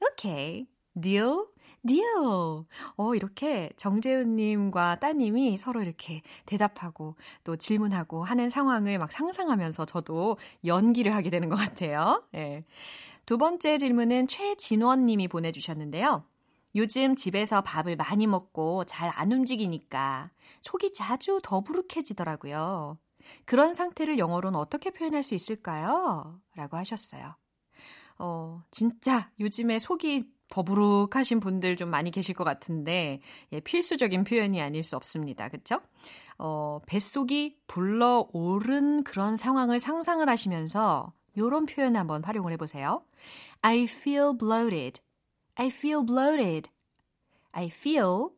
오케이. 0.00 0.66
deal? 1.00 1.46
Deal. 1.86 2.64
어, 2.96 3.14
이렇게 3.14 3.70
정재훈님과 3.76 5.00
따님이 5.00 5.58
서로 5.58 5.82
이렇게 5.82 6.22
대답하고 6.46 7.16
또 7.44 7.56
질문하고 7.56 8.24
하는 8.24 8.50
상황을 8.50 8.98
막 8.98 9.12
상상하면서 9.12 9.84
저도 9.86 10.36
연기를 10.64 11.14
하게 11.14 11.30
되는 11.30 11.48
것 11.48 11.56
같아요. 11.56 12.24
예. 12.34 12.64
두 13.26 13.38
번째 13.38 13.78
질문은 13.78 14.28
최진원님이 14.28 15.28
보내주셨는데요. 15.28 16.24
요즘 16.74 17.16
집에서 17.16 17.60
밥을 17.62 17.96
많이 17.96 18.26
먹고 18.26 18.84
잘 18.84 19.10
안 19.14 19.30
움직이니까 19.32 20.30
속이 20.62 20.92
자주 20.94 21.40
더부룩해지더라고요. 21.42 22.98
그런 23.44 23.74
상태를 23.74 24.18
영어로는 24.18 24.58
어떻게 24.58 24.90
표현할 24.90 25.22
수 25.22 25.34
있을까요? 25.34 26.40
라고 26.56 26.76
하셨어요. 26.76 27.36
어, 28.18 28.62
진짜 28.70 29.30
요즘에 29.40 29.78
속이 29.78 30.30
더부룩하신 30.52 31.40
분들 31.40 31.76
좀 31.76 31.88
많이 31.88 32.10
계실 32.10 32.34
것 32.34 32.44
같은데, 32.44 33.20
예, 33.52 33.60
필수적인 33.60 34.24
표현이 34.24 34.60
아닐 34.60 34.82
수 34.82 34.96
없습니다. 34.96 35.48
그쵸? 35.48 35.80
어, 36.36 36.78
뱃속이 36.86 37.56
불러오른 37.66 39.02
그런 39.02 39.38
상황을 39.38 39.80
상상을 39.80 40.28
하시면서 40.28 41.14
요런 41.38 41.64
표현 41.64 41.96
한번 41.96 42.22
활용을 42.22 42.52
해보세요. 42.52 43.02
I 43.62 43.84
feel 43.84 44.36
bloated. 44.36 45.00
I 45.54 45.68
feel 45.68 46.04
bloated. 46.04 46.70
I 47.52 47.68
feel 47.68 48.28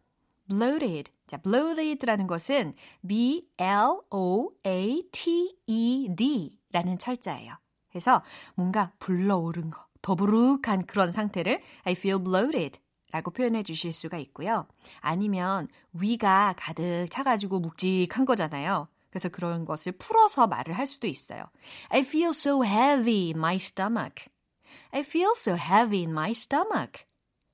bloated. 0.46 1.10
자, 1.26 1.38
bloated라는 1.38 2.28
것은 2.28 2.74
B-L-O-A-T-E-D 3.08 3.58
라는 6.70 6.98
철자예요. 6.98 7.54
그래서 7.88 8.22
뭔가 8.54 8.92
불러오른 9.00 9.70
거, 9.70 9.84
더부룩한 10.04 10.84
그런 10.86 11.12
상태를 11.12 11.62
I 11.84 11.92
feel 11.92 12.22
bloated 12.22 12.78
라고 13.10 13.30
표현해 13.30 13.62
주실 13.62 13.92
수가 13.92 14.18
있고요. 14.18 14.66
아니면 15.00 15.68
위가 15.94 16.54
가득 16.58 17.06
차가지고 17.10 17.60
묵직한 17.60 18.26
거잖아요. 18.26 18.88
그래서 19.08 19.30
그런 19.30 19.64
것을 19.64 19.92
풀어서 19.92 20.46
말을 20.46 20.76
할 20.76 20.86
수도 20.86 21.06
있어요. 21.06 21.44
I 21.88 22.00
feel 22.00 22.30
so 22.30 22.62
heavy 22.62 23.28
in 23.28 23.38
my 23.38 23.56
stomach. 23.56 24.26
I 24.90 25.00
feel 25.00 25.32
so 25.36 25.56
heavy 25.56 26.00
in 26.00 26.10
my 26.10 26.32
stomach. 26.32 27.04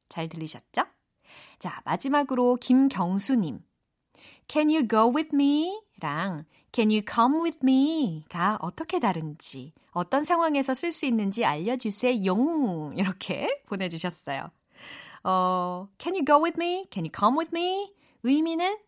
잘 0.08 0.28
들리셨죠? 0.28 0.86
자, 1.58 1.80
마지막으로 1.84 2.56
김경수님. 2.56 3.62
Can 4.48 4.70
you 4.70 4.88
go 4.88 5.12
with 5.14 5.30
me? 5.32 5.78
랑 6.00 6.46
Can 6.72 6.90
you 6.90 7.02
come 7.08 7.42
with 7.42 7.58
me? 7.62 8.24
가 8.28 8.56
어떻게 8.60 9.00
다른지, 9.00 9.72
어떤 9.90 10.22
상황에서 10.22 10.72
쓸 10.74 10.92
수 10.92 11.04
있는지 11.06 11.44
알려주세요. 11.44 12.24
용! 12.24 12.94
이렇게 12.96 13.62
보내주셨어요. 13.66 14.50
어, 15.24 15.88
Can 15.98 16.14
you 16.14 16.24
go 16.24 16.42
with 16.42 16.56
me? 16.58 16.86
Can 16.90 17.04
you 17.04 17.10
come 17.16 17.38
with 17.38 17.50
me? 17.54 17.92
의미는 18.22 18.78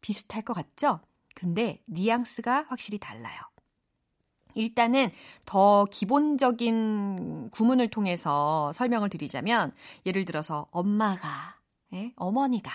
비슷할 0.00 0.42
것 0.42 0.54
같죠? 0.54 1.00
근데 1.34 1.82
뉘앙스가 1.86 2.66
확실히 2.68 2.98
달라요. 2.98 3.40
일단은 4.54 5.10
더 5.44 5.84
기본적인 5.90 7.48
구문을 7.50 7.88
통해서 7.88 8.72
설명을 8.72 9.08
드리자면 9.08 9.72
예를 10.06 10.24
들어서 10.24 10.68
엄마가 10.70 11.56
예? 11.92 12.12
어머니가 12.16 12.70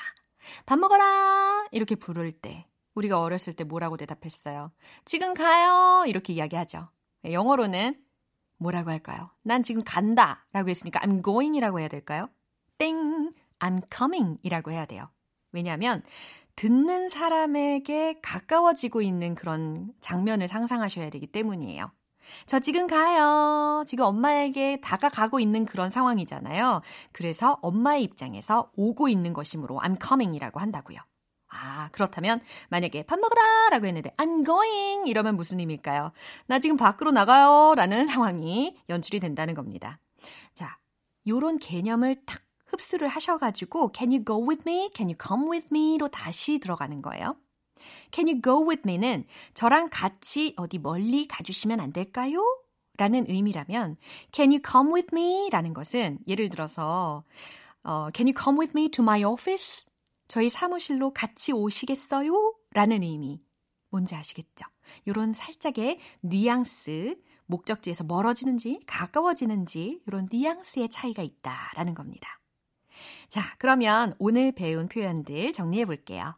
밥 0.66 0.78
먹어라 0.78 1.68
이렇게 1.72 1.96
부를 1.96 2.32
때 2.34 2.66
우리가 2.96 3.22
어렸을 3.22 3.54
때 3.54 3.64
뭐라고 3.64 3.98
대답했어요? 3.98 4.72
지금 5.06 5.34
가요 5.34 6.06
이렇게 6.06 6.34
이야기하죠. 6.34 6.90
예, 7.26 7.34
영어로는 7.34 7.96
뭐라고 8.58 8.90
할까요? 8.90 9.32
난 9.44 9.64
지금 9.64 9.84
간다 9.84 10.46
라고 10.52 10.70
했으니까 10.70 11.00
I'm 11.00 11.24
going 11.24 11.58
이라고 11.58 11.80
해야 11.80 11.88
될까요? 11.88 12.30
땡 12.78 13.34
I'm 13.60 13.82
coming 13.96 14.40
이라고 14.44 14.72
해야 14.72 14.86
돼요. 14.86 15.10
왜냐하면 15.52 16.04
듣는 16.56 17.10
사람에게 17.10 18.20
가까워지고 18.22 19.02
있는 19.02 19.34
그런 19.34 19.94
장면을 20.02 20.48
상상하셔야 20.48 21.10
되기 21.10 21.28
때문이에요. 21.28 21.90
저 22.46 22.60
지금 22.60 22.86
가요. 22.86 23.84
지금 23.88 24.06
엄마에게 24.06 24.82
다가가고 24.82 25.40
있는 25.40 25.66
그런 25.66 25.90
상황이잖아요. 25.90 26.82
그래서 27.12 27.58
엄마의 27.62 28.04
입장에서 28.04 28.72
오고 28.76 29.08
있는 29.08 29.34
것이므로 29.34 29.80
I'm 29.80 29.98
coming이라고 30.06 30.60
한다고요. 30.60 31.00
아, 31.62 31.90
그렇다면 31.92 32.40
만약에 32.70 33.04
밥 33.04 33.20
먹으라 33.20 33.70
라고 33.70 33.86
했는데 33.86 34.12
I'm 34.18 34.46
going 34.46 35.10
이러면 35.10 35.36
무슨 35.36 35.60
의미일까요? 35.60 36.12
나 36.48 36.60
지금 36.60 36.78
밖으로 36.78 37.12
나가요 37.12 37.76
라는 37.76 38.06
상황이 38.08 38.78
연출이 38.88 39.20
된다는 39.20 39.54
겁니다. 39.56 40.00
자, 40.54 40.78
요런 41.28 41.60
개념을 41.60 42.24
탁 42.26 42.42
흡수를 42.66 43.08
하셔가지고 43.08 43.92
Can 43.94 44.12
you 44.12 44.24
go 44.24 44.48
with 44.48 44.64
me? 44.66 44.90
Can 44.96 45.10
you 45.10 45.18
come 45.22 45.50
with 45.50 45.68
me?로 45.72 46.08
다시 46.08 46.60
들어가는 46.60 47.02
거예요. 47.02 47.36
Can 48.12 48.28
you 48.28 48.42
go 48.42 48.68
with 48.68 48.84
me는 48.86 49.26
저랑 49.54 49.90
같이 49.92 50.54
어디 50.58 50.78
멀리 50.78 51.28
가주시면 51.28 51.80
안 51.80 51.92
될까요? 51.92 52.44
라는 52.98 53.26
의미라면 53.28 53.98
Can 54.32 54.52
you 54.52 54.60
come 54.66 54.94
with 54.94 55.10
me? 55.14 55.50
라는 55.50 55.74
것은 55.74 56.20
예를 56.28 56.50
들어서 56.50 57.24
어, 57.84 58.10
Can 58.14 58.28
you 58.28 58.34
come 58.38 58.60
with 58.60 58.78
me 58.78 58.90
to 58.90 59.04
my 59.04 59.24
office? 59.24 59.89
저희 60.30 60.48
사무실로 60.48 61.12
같이 61.12 61.52
오시겠어요? 61.52 62.54
라는 62.72 63.02
의미. 63.02 63.42
뭔지 63.90 64.14
아시겠죠? 64.14 64.64
요런 65.08 65.34
살짝의 65.34 66.00
뉘앙스, 66.22 67.20
목적지에서 67.48 68.04
멀어지는지 68.04 68.80
가까워지는지 68.86 70.04
이런 70.06 70.30
뉘앙스의 70.32 70.90
차이가 70.90 71.24
있다라는 71.24 71.96
겁니다. 71.96 72.40
자, 73.28 73.56
그러면 73.58 74.14
오늘 74.20 74.52
배운 74.52 74.88
표현들 74.88 75.52
정리해 75.52 75.86
볼게요. 75.86 76.36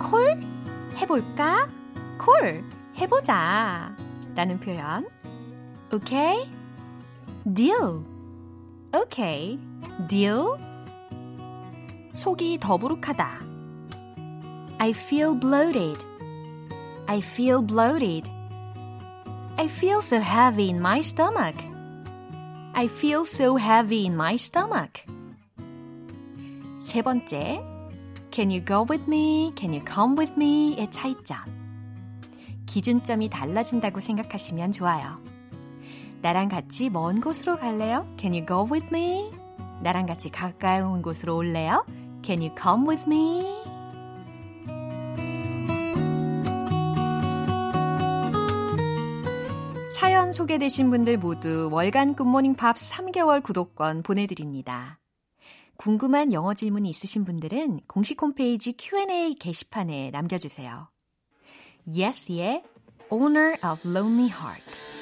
콜 0.00 0.40
해볼까? 0.96 1.68
콜 2.18 2.64
해보자 2.96 3.94
라는 4.34 4.58
표현 4.58 5.15
오케이 5.92 6.50
deal 7.54 8.04
오케이 8.94 9.58
deal 10.08 10.56
속이 12.14 12.58
더부룩하다 12.60 13.40
I 14.78 14.90
feel 14.90 15.38
bloated 15.38 16.04
I 17.06 17.18
feel 17.18 17.64
bloated 17.64 18.36
I 19.58 19.68
feel 19.68 20.02
so 20.02 20.18
heavy 20.18 20.68
in 20.68 20.76
my 20.80 21.00
stomach. 21.00 21.56
I 22.74 22.88
feel 22.88 23.24
so 23.24 23.56
heavy 23.56 24.04
in 24.04 24.12
my 24.12 24.34
stomach. 24.34 25.02
세 26.82 27.00
번째, 27.00 27.62
Can 28.30 28.50
you 28.50 28.62
go 28.62 28.84
with 28.86 29.08
me? 29.08 29.52
Can 29.56 29.72
you 29.72 29.82
come 29.82 30.14
with 30.18 30.34
me?의 30.36 30.90
차이점. 30.90 31.38
기준점이 32.66 33.30
달라진다고 33.30 34.00
생각하시면 34.00 34.72
좋아요. 34.72 35.16
나랑 36.26 36.48
같이 36.48 36.90
먼 36.90 37.20
곳으로 37.20 37.56
갈래요? 37.56 38.04
Can 38.18 38.32
you 38.32 38.44
go 38.44 38.66
with 38.68 38.88
me? 38.92 39.30
나랑 39.80 40.06
같이 40.06 40.28
가까운 40.28 41.00
곳으로 41.00 41.36
올래요? 41.36 41.86
Can 42.24 42.40
you 42.40 42.52
come 42.60 42.88
with 42.88 43.04
me? 43.06 43.44
사연 49.92 50.32
소개되신 50.32 50.90
분들 50.90 51.16
모두 51.18 51.68
월간 51.70 52.16
굿모닝 52.16 52.56
팝 52.56 52.74
3개월 52.74 53.40
구독권 53.40 54.02
보내드립니다. 54.02 54.98
궁금한 55.76 56.32
영어 56.32 56.54
질문이 56.54 56.90
있으신 56.90 57.24
분들은 57.24 57.82
공식 57.86 58.20
홈페이지 58.20 58.74
Q&A 58.76 59.36
게시판에 59.36 60.10
남겨주세요. 60.10 60.88
Yes의 61.86 62.64
Owner 63.10 63.58
of 63.62 63.88
Lonely 63.88 64.32
Heart 64.32 64.95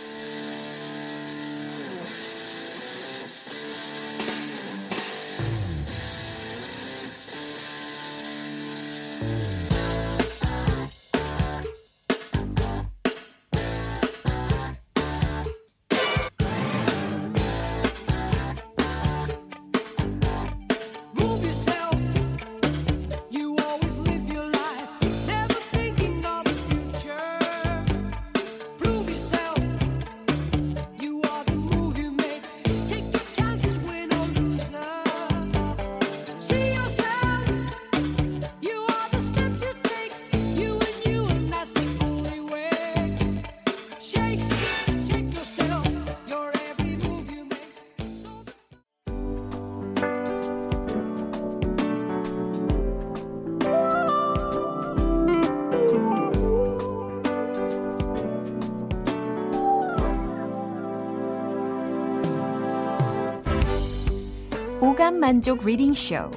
오감 64.95 65.19
만족 65.19 65.67
reading 65.67 65.93
쇼 65.95 66.31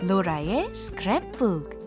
로라의 0.00 0.66
스크랩북 0.74 1.80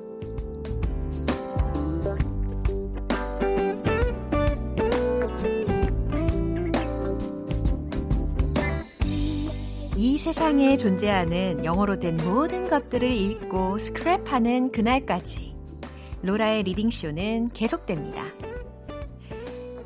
이 9.96 10.18
세상에 10.18 10.76
존재하는 10.76 11.64
영어로 11.64 12.00
된 12.00 12.18
모든 12.18 12.68
것들을 12.68 13.08
읽고 13.08 13.78
스크랩하는 13.78 14.72
그날까지 14.72 15.56
로라의 16.24 16.64
reading 16.64 16.90
쇼는 16.90 17.50
계속됩니다. 17.50 18.24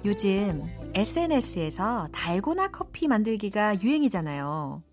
요즘 0.06 0.64
SNS에서 0.94 2.08
달고나 2.14 2.70
커피 2.70 3.10
만들기가 3.10 3.82
유행이잖아요. 3.82 4.84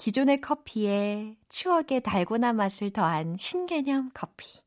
기존의 0.00 0.40
커피에 0.40 1.36
추억의 1.50 2.00
달고나 2.00 2.54
맛을 2.54 2.90
더한 2.90 3.36
신개념 3.38 4.10
커피. 4.14 4.62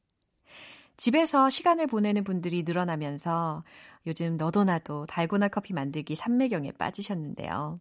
집에서 0.95 1.49
시간을 1.49 1.87
보내는 1.87 2.23
분들이 2.23 2.61
늘어나면서 2.61 3.63
요즘 4.05 4.37
너도 4.37 4.63
나도 4.63 5.07
달고나 5.07 5.47
커피 5.47 5.73
만들기 5.73 6.13
삼매경에 6.13 6.73
빠지셨는데요. 6.73 7.79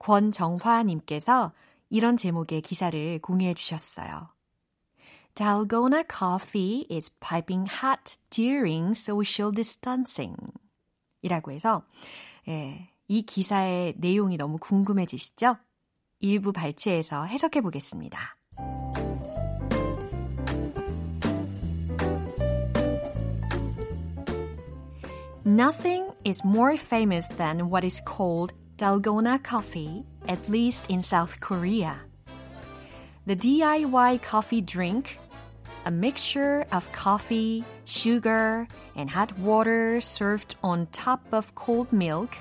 권정화님께서 0.00 1.52
이런 1.88 2.16
제목의 2.16 2.62
기사를 2.62 3.20
공유해 3.20 3.54
주셨어요. 3.54 4.30
Dalgona 5.36 6.02
coffee 6.12 6.88
is 6.90 7.16
piping 7.20 7.70
hot 7.70 8.16
during 8.30 8.90
social 8.98 9.54
distancing. 9.54 10.34
이라고 11.22 11.52
해서, 11.52 11.84
예, 12.48 12.90
이 13.06 13.22
기사의 13.22 13.94
내용이 13.98 14.36
너무 14.36 14.58
궁금해지시죠? 14.58 15.58
일부 16.21 16.51
발췌해서 16.51 17.25
해석해 17.25 17.61
보겠습니다. 17.61 18.37
Nothing 25.45 26.11
is 26.25 26.43
more 26.43 26.75
famous 26.75 27.29
than 27.29 27.69
what 27.69 27.85
is 27.85 28.01
called 28.01 28.53
Dalgona 28.77 29.41
coffee, 29.41 30.03
at 30.27 30.49
least 30.49 30.89
in 30.89 31.01
South 31.01 31.39
Korea. 31.39 31.95
The 33.25 33.35
DIY 33.35 34.21
coffee 34.21 34.61
drink, 34.61 35.17
a 35.85 35.91
mixture 35.91 36.65
of 36.73 36.91
coffee, 36.91 37.63
sugar, 37.85 38.67
and 38.95 39.09
hot 39.09 39.37
water 39.39 40.01
served 40.01 40.55
on 40.63 40.87
top 40.91 41.21
of 41.31 41.55
cold 41.55 41.93
milk, 41.93 42.35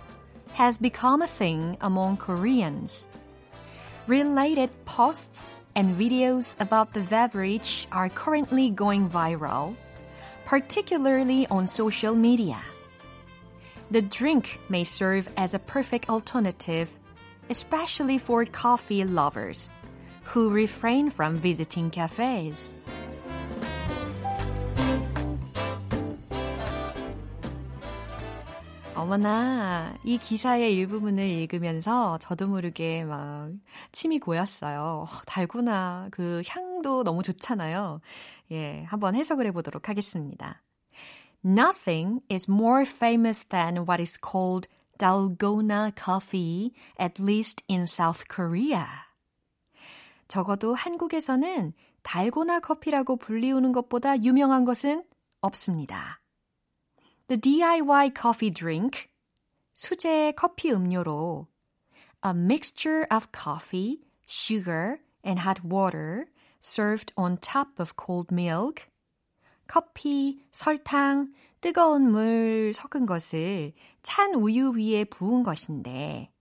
has 0.54 0.76
become 0.76 1.22
a 1.22 1.28
thing 1.28 1.76
among 1.80 2.16
Koreans. 2.16 3.06
Related 4.11 4.71
posts 4.83 5.55
and 5.73 5.95
videos 5.95 6.59
about 6.59 6.91
the 6.91 6.99
beverage 6.99 7.87
are 7.93 8.09
currently 8.09 8.69
going 8.69 9.09
viral, 9.09 9.73
particularly 10.43 11.47
on 11.47 11.65
social 11.65 12.13
media. 12.13 12.59
The 13.89 14.01
drink 14.01 14.59
may 14.67 14.83
serve 14.83 15.29
as 15.37 15.53
a 15.53 15.59
perfect 15.59 16.09
alternative, 16.09 16.91
especially 17.49 18.17
for 18.17 18.43
coffee 18.43 19.05
lovers 19.05 19.71
who 20.23 20.49
refrain 20.49 21.09
from 21.09 21.37
visiting 21.37 21.89
cafes. 21.89 22.73
어머나, 29.01 29.97
이 30.03 30.19
기사의 30.19 30.75
일부분을 30.75 31.25
읽으면서 31.25 32.19
저도 32.19 32.47
모르게 32.47 33.03
막 33.03 33.49
침이 33.91 34.19
고였어요. 34.19 35.07
달고나 35.25 36.09
그 36.11 36.43
향도 36.47 37.03
너무 37.03 37.23
좋잖아요. 37.23 37.99
예, 38.51 38.83
한번 38.83 39.15
해석을 39.15 39.47
해보도록 39.47 39.89
하겠습니다. 39.89 40.61
Nothing 41.43 42.21
is 42.31 42.45
more 42.47 42.83
famous 42.83 43.43
than 43.45 43.77
what 43.89 43.99
is 43.99 44.19
called 44.23 44.69
Dalgona 44.99 45.91
coffee, 45.97 46.71
at 46.99 47.19
least 47.19 47.65
in 47.67 47.85
South 47.85 48.25
Korea. 48.31 48.85
적어도 50.27 50.75
한국에서는 50.75 51.73
달고나 52.03 52.59
커피라고 52.59 53.15
불리우는 53.15 53.71
것보다 53.71 54.21
유명한 54.21 54.63
것은 54.63 55.03
없습니다. 55.41 56.20
The 57.31 57.39
DIY 57.39 58.11
coffee 58.13 58.49
drink, 58.49 59.07
수제 59.73 60.33
커피 60.33 60.69
음료로 60.73 61.47
a 62.25 62.31
mixture 62.31 63.07
of 63.09 63.31
coffee, 63.31 64.01
sugar, 64.27 64.99
and 65.23 65.39
hot 65.39 65.63
water 65.63 66.25
served 66.59 67.13
on 67.15 67.37
top 67.37 67.79
of 67.79 67.93
cold 67.95 68.33
milk. 68.33 68.89
커피, 69.65 70.43
설탕, 70.51 71.31
뜨거운 71.61 72.11
물 72.11 72.73
섞은 72.73 73.05
것을 73.05 73.71
찬 74.03 74.35
우유 74.35 74.73
위에 74.75 75.05
부은 75.05 75.43
것인데 75.43 76.33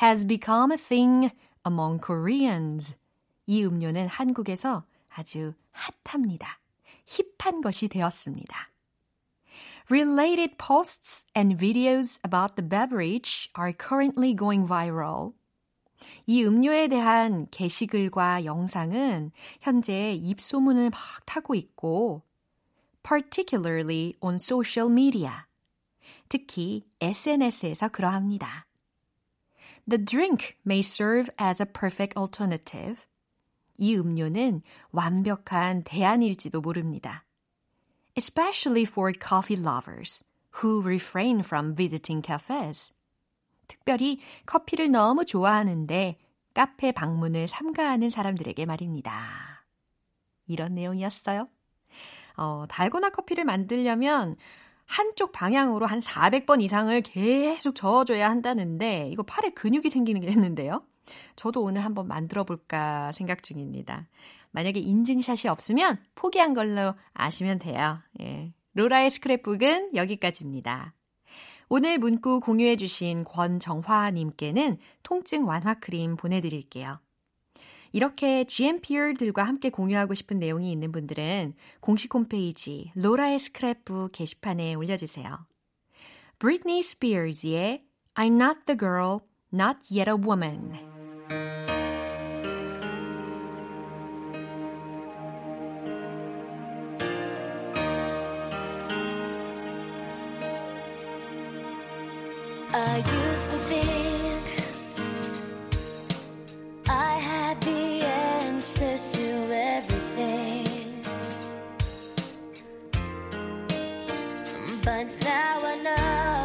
has 0.00 0.26
become 0.26 0.72
a 0.72 0.78
thing 0.78 1.28
among 1.66 2.00
Koreans. 2.02 2.96
이 3.44 3.62
음료는 3.66 4.08
한국에서 4.08 4.86
아주 5.10 5.52
핫합니다. 5.72 6.58
힙한 7.04 7.60
것이 7.60 7.88
되었습니다. 7.88 8.71
Related 9.90 10.58
posts 10.58 11.24
and 11.34 11.58
videos 11.58 12.18
about 12.24 12.56
the 12.56 12.62
beverage 12.62 13.50
are 13.54 13.72
currently 13.72 14.34
going 14.34 14.66
viral. 14.66 15.34
이 16.26 16.44
음료에 16.44 16.88
대한 16.88 17.46
게시글과 17.50 18.44
영상은 18.44 19.32
현재 19.60 20.12
입소문을 20.14 20.90
막 20.90 21.00
타고 21.26 21.54
있고, 21.54 22.22
particularly 23.02 24.14
on 24.20 24.36
social 24.36 24.90
media. 24.90 25.44
특히 26.28 26.84
SNS에서 27.00 27.88
그러합니다. 27.88 28.66
The 29.88 30.04
drink 30.04 30.56
may 30.64 30.80
serve 30.80 31.28
as 31.40 31.60
a 31.60 31.66
perfect 31.66 32.16
alternative. 32.16 33.04
이 33.78 33.96
음료는 33.96 34.62
완벽한 34.92 35.82
대안일지도 35.82 36.60
모릅니다. 36.60 37.24
Especially 38.16 38.84
for 38.84 39.12
coffee 39.12 39.56
lovers 39.56 40.24
who 40.62 40.82
refrain 40.82 41.40
from 41.40 41.74
visiting 41.74 42.22
cafes. 42.24 42.92
특별히 43.68 44.20
커피를 44.44 44.90
너무 44.90 45.24
좋아하는데 45.24 46.18
카페 46.54 46.92
방문을 46.92 47.48
삼가하는 47.48 48.10
사람들에게 48.10 48.66
말입니다. 48.66 49.64
이런 50.46 50.74
내용이었어요. 50.74 51.48
어, 52.36 52.64
달고나 52.68 53.10
커피를 53.10 53.44
만들려면 53.44 54.36
한쪽 54.86 55.32
방향으로 55.32 55.86
한 55.86 56.00
400번 56.00 56.60
이상을 56.60 57.00
계속 57.02 57.74
저어줘야 57.74 58.28
한다는데 58.28 59.08
이거 59.10 59.22
팔에 59.22 59.50
근육이 59.50 59.88
생기는 59.88 60.20
게 60.20 60.28
있는데요. 60.28 60.82
저도 61.34 61.62
오늘 61.62 61.84
한번 61.84 62.06
만들어 62.08 62.44
볼까 62.44 63.10
생각 63.12 63.42
중입니다. 63.42 64.06
만약에 64.52 64.80
인증샷이 64.80 65.50
없으면 65.50 65.98
포기한 66.14 66.54
걸로 66.54 66.94
아시면 67.12 67.58
돼요. 67.58 67.98
예. 68.20 68.52
로라의 68.74 69.10
스크랩북은 69.10 69.94
여기까지입니다. 69.94 70.94
오늘 71.68 71.98
문구 71.98 72.40
공유해주신 72.40 73.24
권정화님께는 73.24 74.78
통증 75.02 75.46
완화 75.46 75.74
크림 75.74 76.16
보내드릴게요. 76.16 77.00
이렇게 77.92 78.44
GMPR들과 78.44 79.42
함께 79.42 79.70
공유하고 79.70 80.14
싶은 80.14 80.38
내용이 80.38 80.72
있는 80.72 80.92
분들은 80.92 81.54
공식 81.80 82.14
홈페이지 82.14 82.90
로라의 82.94 83.38
스크랩북 83.38 84.12
게시판에 84.12 84.74
올려주세요. 84.74 85.46
Britney 86.38 86.80
Spears의 86.80 87.84
I'm 88.14 88.34
not 88.34 88.60
the 88.66 88.78
girl, 88.78 89.20
not 89.52 89.78
yet 89.90 90.10
a 90.10 90.16
woman. 90.16 90.91
Now 115.20 115.60
I 115.64 115.76
know 115.76 116.41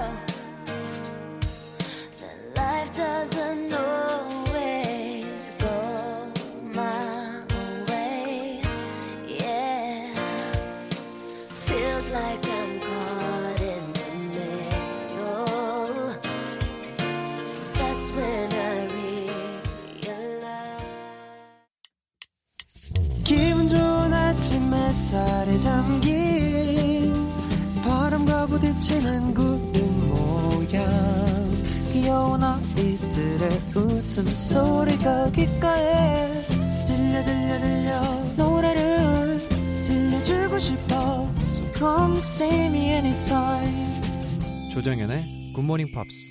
웃음소리가 33.98 35.32
귓가에 35.32 36.44
들려 36.86 37.24
들려 37.24 37.60
들려 37.60 38.02
노래를 38.38 39.40
들려주고 39.86 40.60
싶어 40.60 41.28
So 41.56 41.74
come 41.76 42.18
see 42.18 42.66
me 42.68 42.92
anytime 42.92 44.72
조정연의 44.72 45.24
굿모닝 45.56 45.88
팝스. 45.96 46.28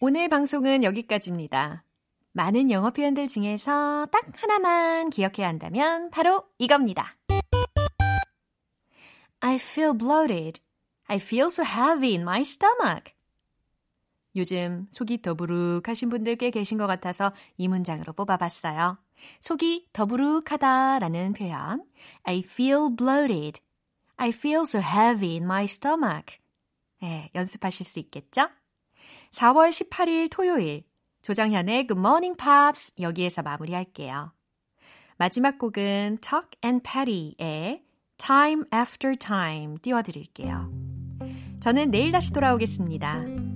오늘 0.00 0.28
방송은 0.28 0.82
여기까지입니다. 0.82 1.84
많은 2.32 2.72
영어 2.72 2.90
표현들 2.90 3.28
중에서 3.28 4.06
딱 4.10 4.24
하나만 4.34 5.10
기억해야 5.10 5.46
한다면 5.46 6.10
바로 6.10 6.42
이겁니다. 6.58 7.16
I 9.38 9.54
feel 9.56 9.96
bloated. 9.96 10.60
I 11.06 11.18
feel 11.18 11.46
so 11.46 11.64
heavy 11.64 12.14
in 12.14 12.22
my 12.22 12.40
stomach. 12.40 13.12
요즘 14.36 14.86
속이 14.90 15.22
더부룩하신 15.22 16.08
분들 16.08 16.36
꽤 16.36 16.50
계신 16.50 16.78
것 16.78 16.86
같아서 16.86 17.32
이 17.56 17.68
문장으로 17.68 18.12
뽑아봤어요. 18.12 18.98
속이 19.40 19.88
더부룩하다라는 19.92 21.34
표현. 21.34 21.84
I 22.24 22.38
feel 22.38 22.94
bloated. 22.96 23.60
I 24.16 24.30
feel 24.30 24.62
so 24.62 24.80
heavy 24.80 25.32
in 25.32 25.44
my 25.44 25.64
stomach. 25.64 26.38
네, 27.00 27.30
연습하실 27.34 27.84
수 27.84 27.98
있겠죠? 27.98 28.48
4월 29.32 29.70
18일 29.70 30.28
토요일 30.30 30.84
조정현의 31.22 31.86
Good 31.86 31.98
Morning 31.98 32.36
Pops 32.36 32.92
여기에서 33.00 33.42
마무리할게요. 33.42 34.32
마지막 35.16 35.58
곡은 35.58 36.18
Tuck 36.20 36.50
and 36.64 36.82
Patty의 36.82 37.84
Time 38.18 38.64
After 38.74 39.16
Time 39.16 39.78
띄워드릴게요. 39.78 40.70
저는 41.60 41.90
내일 41.90 42.12
다시 42.12 42.32
돌아오겠습니다. 42.32 43.41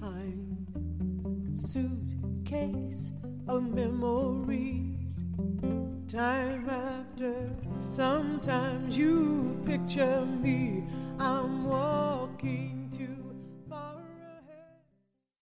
Behind. 0.00 0.66
Suitcase 1.54 3.10
of 3.48 3.74
memories. 3.74 5.14
Time 6.08 6.68
after, 6.68 7.50
sometimes 7.80 8.96
you 8.96 9.60
picture 9.64 10.24
me. 10.24 10.84
I'm 11.18 11.64
one. 11.64 12.75